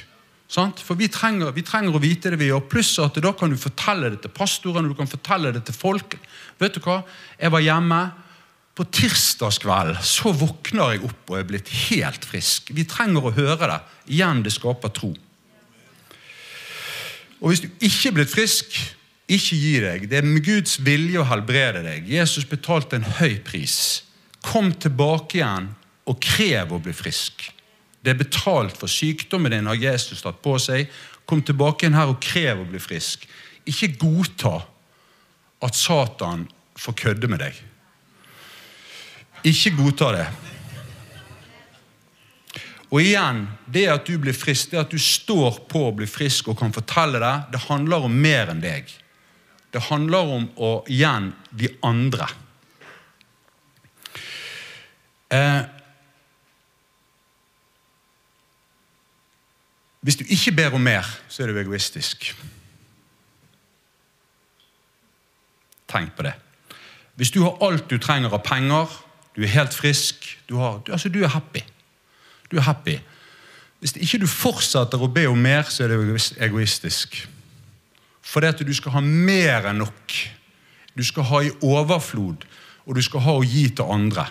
For 0.48 0.96
vi 0.98 1.08
trenger, 1.10 1.52
vi 1.56 1.64
trenger, 1.66 1.96
å 1.96 2.02
vite 2.02 2.32
det 2.32 2.40
vi 2.40 2.52
gjør. 2.52 2.68
Pluss 2.70 2.94
at 3.02 3.18
da 3.24 3.32
kan 3.34 3.50
du 3.50 3.58
fortelle 3.58 4.12
det 4.14 4.22
til 4.24 4.34
pastoren 4.36 4.88
du 4.88 4.96
kan 4.98 5.10
fortelle 5.10 5.52
det 5.56 5.64
til 5.66 5.78
folk. 5.78 6.18
Vet 6.62 6.78
du 6.78 6.84
hva? 6.86 7.02
Jeg 7.40 7.54
var 7.54 7.66
hjemme. 7.66 8.04
På 8.76 8.84
tirsdagskvelden 8.92 10.02
så 10.04 10.34
våkner 10.36 10.92
jeg 10.92 11.06
opp 11.08 11.32
og 11.32 11.38
er 11.40 11.46
blitt 11.48 11.70
helt 11.88 12.26
frisk. 12.28 12.74
Vi 12.76 12.84
trenger 12.84 13.24
å 13.24 13.32
høre 13.32 13.70
det. 13.72 13.78
Igjen, 14.18 14.44
det 14.44 14.52
skaper 14.52 14.92
tro. 14.92 15.14
Og 17.40 17.52
hvis 17.52 17.64
du 17.64 17.70
ikke 17.88 18.10
er 18.10 18.18
blitt 18.18 18.34
frisk, 18.34 18.76
ikke 19.32 19.58
gi 19.58 19.74
deg. 19.82 20.06
Det 20.12 20.20
er 20.20 20.28
med 20.28 20.44
Guds 20.46 20.76
vilje 20.84 21.22
å 21.22 21.28
helbrede 21.30 21.86
deg. 21.88 22.10
Jesus 22.12 22.46
betalte 22.50 23.00
en 23.00 23.08
høy 23.18 23.40
pris. 23.48 24.04
Kom 24.46 24.74
tilbake 24.76 25.40
igjen 25.40 25.72
og 26.06 26.20
krev 26.22 26.76
å 26.76 26.82
bli 26.84 26.94
frisk. 26.94 27.48
Det 28.06 28.14
er 28.14 28.22
betalt 28.22 28.78
for 28.78 28.92
sykdommen 28.92 29.50
din, 29.52 29.66
har 29.66 29.82
Jesus 29.82 30.22
tatt 30.22 30.38
på 30.46 30.60
seg. 30.62 30.92
Kom 31.26 31.42
tilbake 31.42 31.86
igjen 31.86 31.98
her 31.98 32.12
og 32.12 32.22
krev 32.22 32.62
å 32.62 32.68
bli 32.70 32.82
frisk. 32.82 33.26
Ikke 33.66 33.96
godta 33.98 34.60
at 35.66 35.78
Satan 35.78 36.46
får 36.78 36.98
kødde 37.02 37.30
med 37.32 37.42
deg. 37.42 37.58
Ikke 39.50 39.74
godta 39.74 40.12
det. 40.14 40.28
Og 42.94 43.02
igjen, 43.02 43.48
det 43.66 43.88
at 43.90 44.06
du 44.06 44.20
blir 44.22 44.38
frisk, 44.38 44.72
det 44.72 44.84
at 44.84 44.94
du 44.94 45.02
står 45.02 45.64
på 45.70 45.88
å 45.88 45.96
bli 45.98 46.06
frisk 46.10 46.52
og 46.52 46.60
kan 46.62 46.74
fortelle 46.76 47.20
det, 47.22 47.34
det 47.56 47.66
handler 47.66 48.06
om 48.06 48.22
mer 48.22 48.54
enn 48.54 48.62
deg. 48.62 48.92
Det 49.74 49.82
handler 49.90 50.36
om 50.38 50.46
å 50.62 50.76
igjen 50.88 51.34
de 51.50 51.74
andre. 51.84 52.30
Hvis 60.06 60.20
du 60.22 60.26
ikke 60.30 60.54
ber 60.54 60.76
om 60.78 60.84
mer, 60.86 61.08
så 61.28 61.44
er 61.44 61.50
du 61.50 61.60
egoistisk. 61.60 62.30
Tenk 65.90 66.14
på 66.14 66.26
det. 66.28 66.36
Hvis 67.16 67.32
du 67.34 67.42
har 67.44 67.58
alt 67.66 67.90
du 67.90 67.98
trenger 67.98 68.34
av 68.36 68.44
penger, 68.46 68.92
du 69.36 69.42
er 69.44 69.56
helt 69.56 69.74
frisk, 69.74 70.28
du, 70.50 70.60
har, 70.62 70.84
du, 70.86 70.92
altså, 70.94 71.10
du 71.10 71.24
er 71.24 71.34
happy 71.34 71.64
du 72.52 72.58
er 72.58 72.66
happy. 72.66 72.98
Hvis 73.80 73.96
ikke 74.00 74.22
du 74.24 74.28
fortsetter 74.30 75.02
å 75.02 75.12
be 75.12 75.26
om 75.30 75.40
mer, 75.42 75.68
så 75.70 75.86
er 75.86 75.94
det 75.94 76.22
egoistisk. 76.48 77.20
Fordi 78.26 78.50
at 78.50 78.64
du 78.66 78.74
skal 78.74 78.96
ha 78.96 79.04
mer 79.04 79.70
enn 79.70 79.84
nok. 79.84 80.16
Du 80.96 81.04
skal 81.06 81.28
ha 81.30 81.42
i 81.44 81.52
overflod, 81.66 82.46
og 82.86 82.96
du 82.96 83.04
skal 83.04 83.26
ha 83.26 83.36
å 83.36 83.44
gi 83.46 83.68
til 83.76 83.92
andre. 83.92 84.26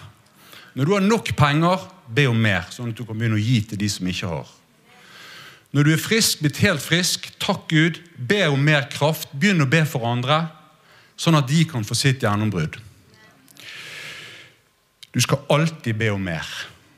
Når 0.74 0.88
du 0.88 0.94
har 0.96 1.04
nok 1.04 1.34
penger, 1.36 1.84
be 2.08 2.26
om 2.30 2.40
mer, 2.40 2.66
sånn 2.72 2.90
at 2.90 2.98
du 2.98 3.04
kan 3.06 3.18
begynne 3.18 3.38
å 3.38 3.44
gi 3.44 3.60
til 3.68 3.78
de 3.78 3.88
som 3.92 4.08
ikke 4.10 4.30
har. 4.32 4.48
Når 5.74 5.82
du 5.82 5.90
er 5.90 5.98
frisk, 5.98 6.38
blitt 6.38 6.60
helt 6.62 6.82
frisk, 6.82 7.26
takk 7.42 7.66
Gud, 7.72 7.98
be 8.14 8.44
om 8.46 8.60
mer 8.62 8.86
kraft. 8.92 9.32
Begynn 9.34 9.64
å 9.64 9.70
be 9.70 9.82
for 9.88 10.06
andre, 10.06 10.44
sånn 11.18 11.34
at 11.34 11.48
de 11.50 11.64
kan 11.66 11.86
få 11.86 11.96
sitt 11.98 12.22
gjennombrudd. 12.22 12.78
Du 15.14 15.20
skal 15.22 15.42
alltid 15.50 15.98
be 15.98 16.12
om 16.14 16.22
mer. 16.22 16.46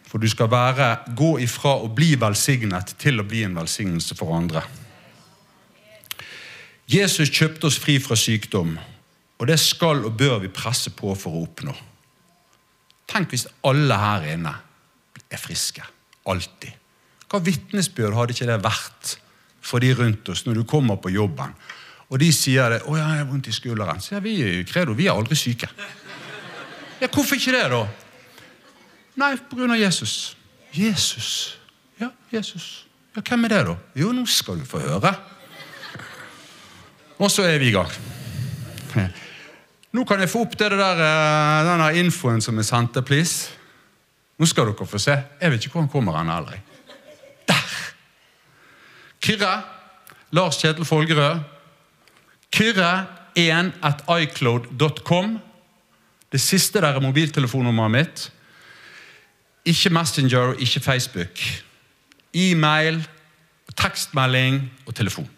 For 0.07 0.21
du 0.21 0.29
skal 0.29 0.53
være, 0.53 0.91
gå 1.17 1.33
ifra 1.45 1.75
å 1.83 1.89
bli 1.93 2.15
velsignet 2.21 2.95
til 3.01 3.21
å 3.21 3.27
bli 3.27 3.43
en 3.49 3.57
velsignelse 3.57 4.17
for 4.17 4.37
andre. 4.37 4.63
Jesus 6.87 7.33
kjøpte 7.33 7.67
oss 7.67 7.81
fri 7.83 7.97
fra 7.99 8.17
sykdom, 8.17 8.77
og 9.37 9.49
det 9.51 9.59
skal 9.61 10.05
og 10.07 10.15
bør 10.21 10.39
vi 10.45 10.53
presse 10.53 10.93
på 10.95 11.17
for 11.19 11.35
å 11.35 11.47
oppnå. 11.49 11.75
Tenk 13.09 13.33
hvis 13.33 13.49
alle 13.67 13.99
her 13.99 14.33
inne 14.37 14.53
er 15.27 15.41
friske. 15.41 15.85
Alltid. 16.29 16.86
Hva 17.37 17.43
vitnesbyrd 17.45 18.15
hadde 18.17 18.33
ikke 18.33 18.47
det 18.49 18.63
vært 18.65 19.11
for 19.61 19.83
de 19.83 19.91
rundt 19.99 20.29
oss 20.33 20.47
når 20.47 20.57
du 20.57 20.69
kommer 20.69 20.97
på 20.97 21.11
jobben, 21.13 21.51
og 22.09 22.21
de 22.23 22.31
sier 22.33 22.71
det, 22.71 22.79
'Å, 22.81 22.97
jeg 22.97 23.05
har 23.05 23.25
vondt 23.29 23.49
i 23.49 23.53
skulderen'. 23.53 24.01
Sier 24.01 24.21
vi 24.21 24.37
i 24.41 24.65
Credo 24.65 24.95
vi 24.95 25.07
er 25.07 25.13
aldri 25.13 25.37
syke. 25.37 25.69
Ja, 27.01 27.09
Hvorfor 27.09 27.37
ikke 27.37 27.53
det, 27.53 27.71
da? 27.71 27.87
Nei, 29.17 29.37
på 29.37 29.57
grunn 29.57 29.71
av 29.71 29.77
Jesus. 29.77 30.37
Jesus. 30.73 31.59
Ja, 32.01 32.09
Jesus. 32.33 32.87
Ja, 33.15 33.21
Hvem 33.21 33.45
er 33.45 33.49
det, 33.49 33.67
da? 33.67 33.77
Jo, 33.95 34.13
nå 34.13 34.25
skal 34.27 34.59
du 34.59 34.65
få 34.65 34.79
høre. 34.79 35.15
Og 37.19 37.31
så 37.31 37.43
er 37.43 37.59
vi 37.59 37.69
i 37.69 37.73
gang. 37.73 37.91
Nå 39.93 40.05
kan 40.05 40.21
jeg 40.21 40.31
få 40.31 40.41
opp 40.41 40.57
det 40.57 40.71
der, 40.71 41.01
eh, 41.01 41.65
denne 41.69 41.93
infoen 42.01 42.41
som 42.41 42.59
er 42.59 42.63
sendt, 42.63 43.05
please. 43.05 43.51
Nå 44.39 44.47
skal 44.47 44.65
dere 44.65 44.87
få 44.87 44.99
se. 44.99 45.23
Jeg 45.41 45.51
vet 45.51 45.65
ikke 45.65 45.73
hvor 45.73 45.81
han 45.81 45.91
kommer 45.91 46.17
hen 46.17 46.29
heller. 46.29 46.76
Kyrre. 49.27 49.63
Lars 50.31 50.57
Kjetil 50.63 50.85
Folgerød. 50.85 51.41
Kyrre1 52.57 53.73
at 53.83 54.05
icloud.com. 54.23 55.39
Det 56.33 56.41
siste 56.41 56.81
der 56.81 56.95
er 56.95 57.01
mobiltelefonnummeret 57.01 57.91
mitt. 57.91 58.33
Ikke 59.65 59.91
Messenger 59.91 60.55
ikke 60.59 60.81
Facebook. 60.81 61.43
E-mail, 62.35 63.09
tekstmelding 63.77 64.73
og 64.87 64.95
telefon. 64.95 65.31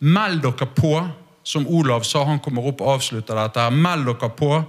Meld 0.00 0.42
dere 0.42 0.66
på. 0.76 1.08
Som 1.44 1.66
Olav 1.66 2.04
sa, 2.04 2.22
han 2.24 2.38
kommer 2.38 2.62
opp 2.70 2.80
og 2.80 2.94
avslutter 2.94 3.34
dette. 3.34 3.70
Meld 3.70 4.06
dere 4.06 4.30
på. 4.30 4.62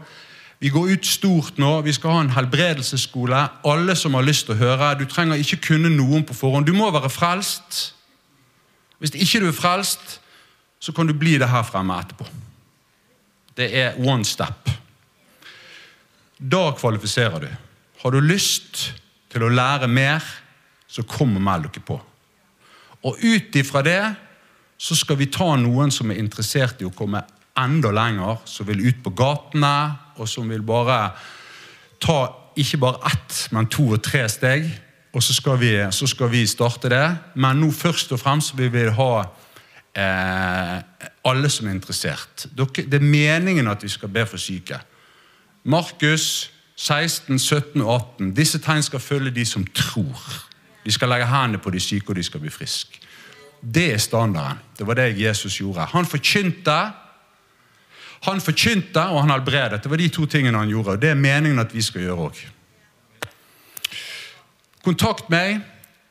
Vi 0.59 0.69
går 0.73 0.93
ut 0.95 1.05
stort 1.05 1.57
nå. 1.57 1.81
Vi 1.81 1.93
skal 1.93 2.09
ha 2.09 2.21
en 2.21 2.33
helbredelsesskole. 2.33 3.47
Alle 3.65 3.95
som 3.95 4.13
har 4.17 4.25
lyst 4.25 4.47
til 4.47 4.55
å 4.55 4.63
høre. 4.63 4.95
Du 4.97 5.05
trenger 5.05 5.37
ikke 5.37 5.67
kunne 5.67 5.93
noen 5.93 6.25
på 6.25 6.33
forhånd. 6.33 6.65
Du 6.65 6.73
må 6.73 6.89
være 6.91 7.13
frelst. 7.13 7.93
Hvis 9.03 9.17
ikke 9.19 9.41
du 9.43 9.49
er 9.49 9.57
frelst, 9.57 10.21
så 10.79 10.93
kan 10.95 11.07
du 11.07 11.13
bli 11.17 11.35
det 11.39 11.49
her 11.51 11.65
fremme 11.67 11.97
etterpå. 11.99 12.23
Det 13.57 13.67
er 13.75 13.97
one 13.99 14.23
step. 14.25 14.69
Da 16.39 16.71
kvalifiserer 16.77 17.43
du. 17.43 17.49
Har 18.03 18.15
du 18.15 18.23
lyst 18.23 18.93
til 19.31 19.43
å 19.43 19.51
lære 19.51 19.89
mer, 19.91 20.23
så 20.87 21.03
kom 21.03 21.35
og 21.35 21.43
meld 21.43 21.67
dere 21.67 21.83
på. 21.83 21.99
Og 23.03 23.19
ut 23.19 23.55
ifra 23.59 23.83
det 23.83 24.01
så 24.79 24.95
skal 24.95 25.19
vi 25.19 25.31
ta 25.31 25.49
noen 25.59 25.91
som 25.91 26.11
er 26.11 26.19
interessert 26.21 26.79
i 26.79 26.87
å 26.87 26.95
komme 26.95 27.21
enda 27.59 27.91
lenger, 27.93 28.39
som 28.47 28.67
vil 28.67 28.85
ut 28.87 29.03
på 29.03 29.13
gatene, 29.19 29.75
og 30.15 30.29
som 30.29 30.47
vil 30.49 30.63
bare 30.65 31.13
ta 32.03 32.17
ikke 32.59 32.79
bare 32.81 33.11
ett, 33.11 33.47
men 33.51 33.69
to 33.71 33.85
og 33.95 34.03
tre 34.05 34.25
steg. 34.31 34.67
Og 35.13 35.23
så 35.23 35.33
skal 35.33 35.59
vi, 35.61 35.71
så 35.91 36.07
skal 36.09 36.31
vi 36.31 36.45
starte 36.47 36.89
det. 36.89 37.05
Men 37.35 37.61
nå 37.61 37.71
først 37.71 38.11
og 38.11 38.19
fremst 38.19 38.57
vil 38.57 38.71
vi 38.73 38.87
ha 38.89 39.11
eh, 39.93 40.79
alle 41.29 41.49
som 41.53 41.67
er 41.67 41.77
interessert. 41.77 42.47
Dere, 42.57 42.87
det 42.89 42.97
er 42.97 43.05
meningen 43.05 43.69
at 43.69 43.83
vi 43.83 43.91
skal 43.93 44.09
be 44.09 44.25
for 44.25 44.41
syke. 44.41 44.79
Markus 45.63 46.49
16, 46.75 47.39
17 47.39 47.81
og 47.81 47.93
18. 47.95 48.33
Disse 48.35 48.59
tegn 48.59 48.83
skal 48.83 48.99
følge 48.99 49.31
de 49.31 49.45
som 49.45 49.65
tror. 49.75 50.49
De 50.85 50.91
skal 50.91 51.09
legge 51.13 51.29
hendene 51.29 51.61
på 51.61 51.71
de 51.71 51.79
syke, 51.79 52.09
og 52.09 52.15
de 52.15 52.23
skal 52.23 52.41
bli 52.41 52.51
friske. 52.51 52.99
Det 53.63 53.93
er 53.93 53.97
standarden. 53.97 54.59
Det 54.77 54.87
var 54.87 54.93
det 54.99 55.21
Jesus 55.21 55.59
gjorde. 55.61 55.85
Han 55.93 56.05
forkynte, 56.05 56.79
han 58.23 58.41
forkynte 58.41 59.05
og 59.13 59.21
han 59.21 59.31
helbredet. 59.31 59.83
Det 59.83 59.91
var 59.91 59.97
de 59.97 60.09
to 60.09 60.25
tingene 60.25 60.57
han 60.57 60.69
gjorde. 60.69 60.89
og 60.89 61.01
Det 61.01 61.09
er 61.09 61.15
meningen 61.15 61.59
at 61.59 61.73
vi 61.75 61.81
skal 61.81 62.01
gjøre 62.01 62.27
òg. 62.27 62.43
Kontakt 64.83 65.29
meg. 65.31 65.61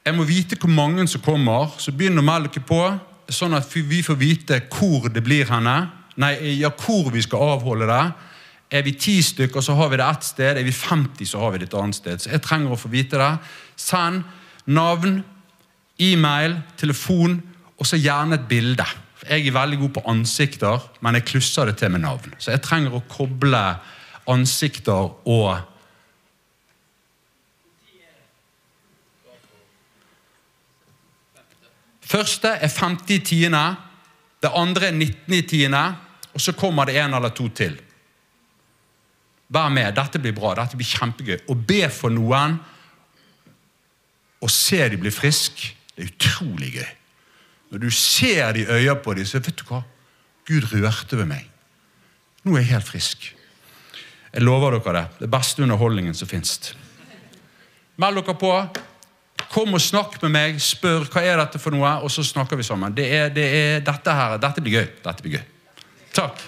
Jeg 0.03 0.17
må 0.17 0.25
vite 0.25 0.57
hvor 0.57 0.71
mange 0.73 1.05
som 1.11 1.21
kommer, 1.23 1.75
så 1.79 1.93
begynn 1.95 2.19
å 2.19 2.25
melde 2.25 2.49
dere 2.55 2.67
på. 2.67 2.81
Sånn 3.33 3.53
at 3.55 3.69
vi 3.71 4.01
får 4.05 4.17
vite 4.19 4.61
hvor 4.73 5.11
det 5.13 5.23
blir 5.25 5.45
henne. 5.49 5.77
Nei, 6.21 6.33
ja, 6.59 6.71
hvor 6.73 7.11
vi 7.13 7.23
skal 7.25 7.55
avholde 7.55 7.89
det. 7.89 8.03
Er 8.73 8.85
vi 8.87 8.95
ti 8.97 9.19
stykker, 9.23 9.61
så 9.61 9.77
har 9.77 9.91
vi 9.93 9.99
det 10.01 10.07
ett 10.09 10.25
sted. 10.25 10.57
Er 10.57 10.65
vi 10.65 10.73
50, 10.73 11.29
så 11.29 11.43
har 11.45 11.53
vi 11.53 11.61
det 11.61 11.69
et 11.69 11.77
annet 11.77 11.99
sted. 11.99 12.25
Så 12.25 12.33
jeg 12.33 12.43
trenger 12.45 12.73
å 12.73 12.81
få 12.81 12.89
vite 12.93 13.21
det. 13.21 13.31
Send 13.77 14.25
navn, 14.65 15.21
e-mail, 16.01 16.57
telefon, 16.81 17.43
og 17.77 17.89
så 17.89 18.01
gjerne 18.01 18.39
et 18.41 18.49
bilde. 18.49 18.87
Jeg 19.29 19.47
er 19.47 19.55
veldig 19.55 19.79
god 19.85 19.93
på 19.99 20.05
ansikter, 20.11 20.89
men 21.05 21.19
jeg 21.19 21.29
klusser 21.29 21.69
det 21.69 21.77
til 21.83 21.93
med 21.93 22.07
navn. 22.07 22.33
Så 22.41 22.55
jeg 22.55 22.65
trenger 22.65 22.97
å 22.97 23.05
koble 23.13 23.61
ansikter 24.33 25.13
og 25.29 25.72
Første 32.13 32.51
er 32.61 32.69
50 32.69 33.23
tiende, 33.25 33.63
det 34.43 34.51
andre 34.59 34.91
er 34.91 34.97
19 34.99 35.49
tiende, 35.49 35.83
og 36.35 36.41
så 36.41 36.53
kommer 36.53 36.89
det 36.89 36.99
en 37.01 37.15
eller 37.17 37.33
to 37.33 37.47
til. 37.49 37.79
Vær 39.53 39.69
med. 39.69 39.93
Dette 39.97 40.21
blir 40.21 40.35
bra. 40.37 40.55
Dette 40.57 40.79
blir 40.81 40.89
kjempegøy. 40.89 41.43
Å 41.49 41.57
be 41.57 41.85
for 41.93 42.13
noen 42.13 42.57
og 44.43 44.51
se 44.51 44.81
de 44.91 44.99
bli 44.99 45.13
friske, 45.15 45.77
det 45.95 46.03
er 46.03 46.09
utrolig 46.11 46.73
gøy. 46.75 46.89
Når 47.73 47.83
du 47.85 47.91
ser 47.95 48.57
de 48.57 48.65
øya 48.67 48.97
på 48.99 49.15
dem, 49.15 49.27
så 49.29 49.39
vet 49.39 49.61
du 49.61 49.65
hva? 49.69 49.85
Gud 50.49 50.67
rørte 50.73 51.17
ved 51.21 51.29
meg. 51.31 51.47
Nå 52.43 52.57
er 52.57 52.65
jeg 52.65 52.73
helt 52.73 52.89
frisk. 52.89 53.29
Jeg 54.33 54.43
lover 54.43 54.75
dere 54.75 54.97
det. 54.97 55.05
Det 55.23 55.31
beste 55.31 55.63
underholdningen 55.63 56.17
som 56.17 56.29
fins. 56.29 56.73
Meld 58.03 58.19
dere 58.19 58.35
på. 58.41 58.51
Kom 59.51 59.75
og 59.75 59.83
snakk 59.83 60.19
med 60.23 60.35
meg. 60.35 60.61
Spør 60.63 61.09
hva 61.11 61.25
er 61.27 61.41
dette 61.43 61.61
for 61.63 61.75
noe, 61.75 61.97
og 62.05 62.13
så 62.13 62.25
snakker 62.27 62.61
vi 62.61 62.67
sammen. 62.67 62.95
Det 62.95 63.09
er, 63.09 63.33
det 63.35 63.49
er 63.59 63.85
dette 63.85 64.17
her. 64.19 64.39
Dette 64.43 64.65
blir 64.65 64.81
gøy. 64.81 64.89
Dette 65.03 65.25
blir 65.25 65.39
gøy. 65.39 65.45
Takk. 66.13 66.45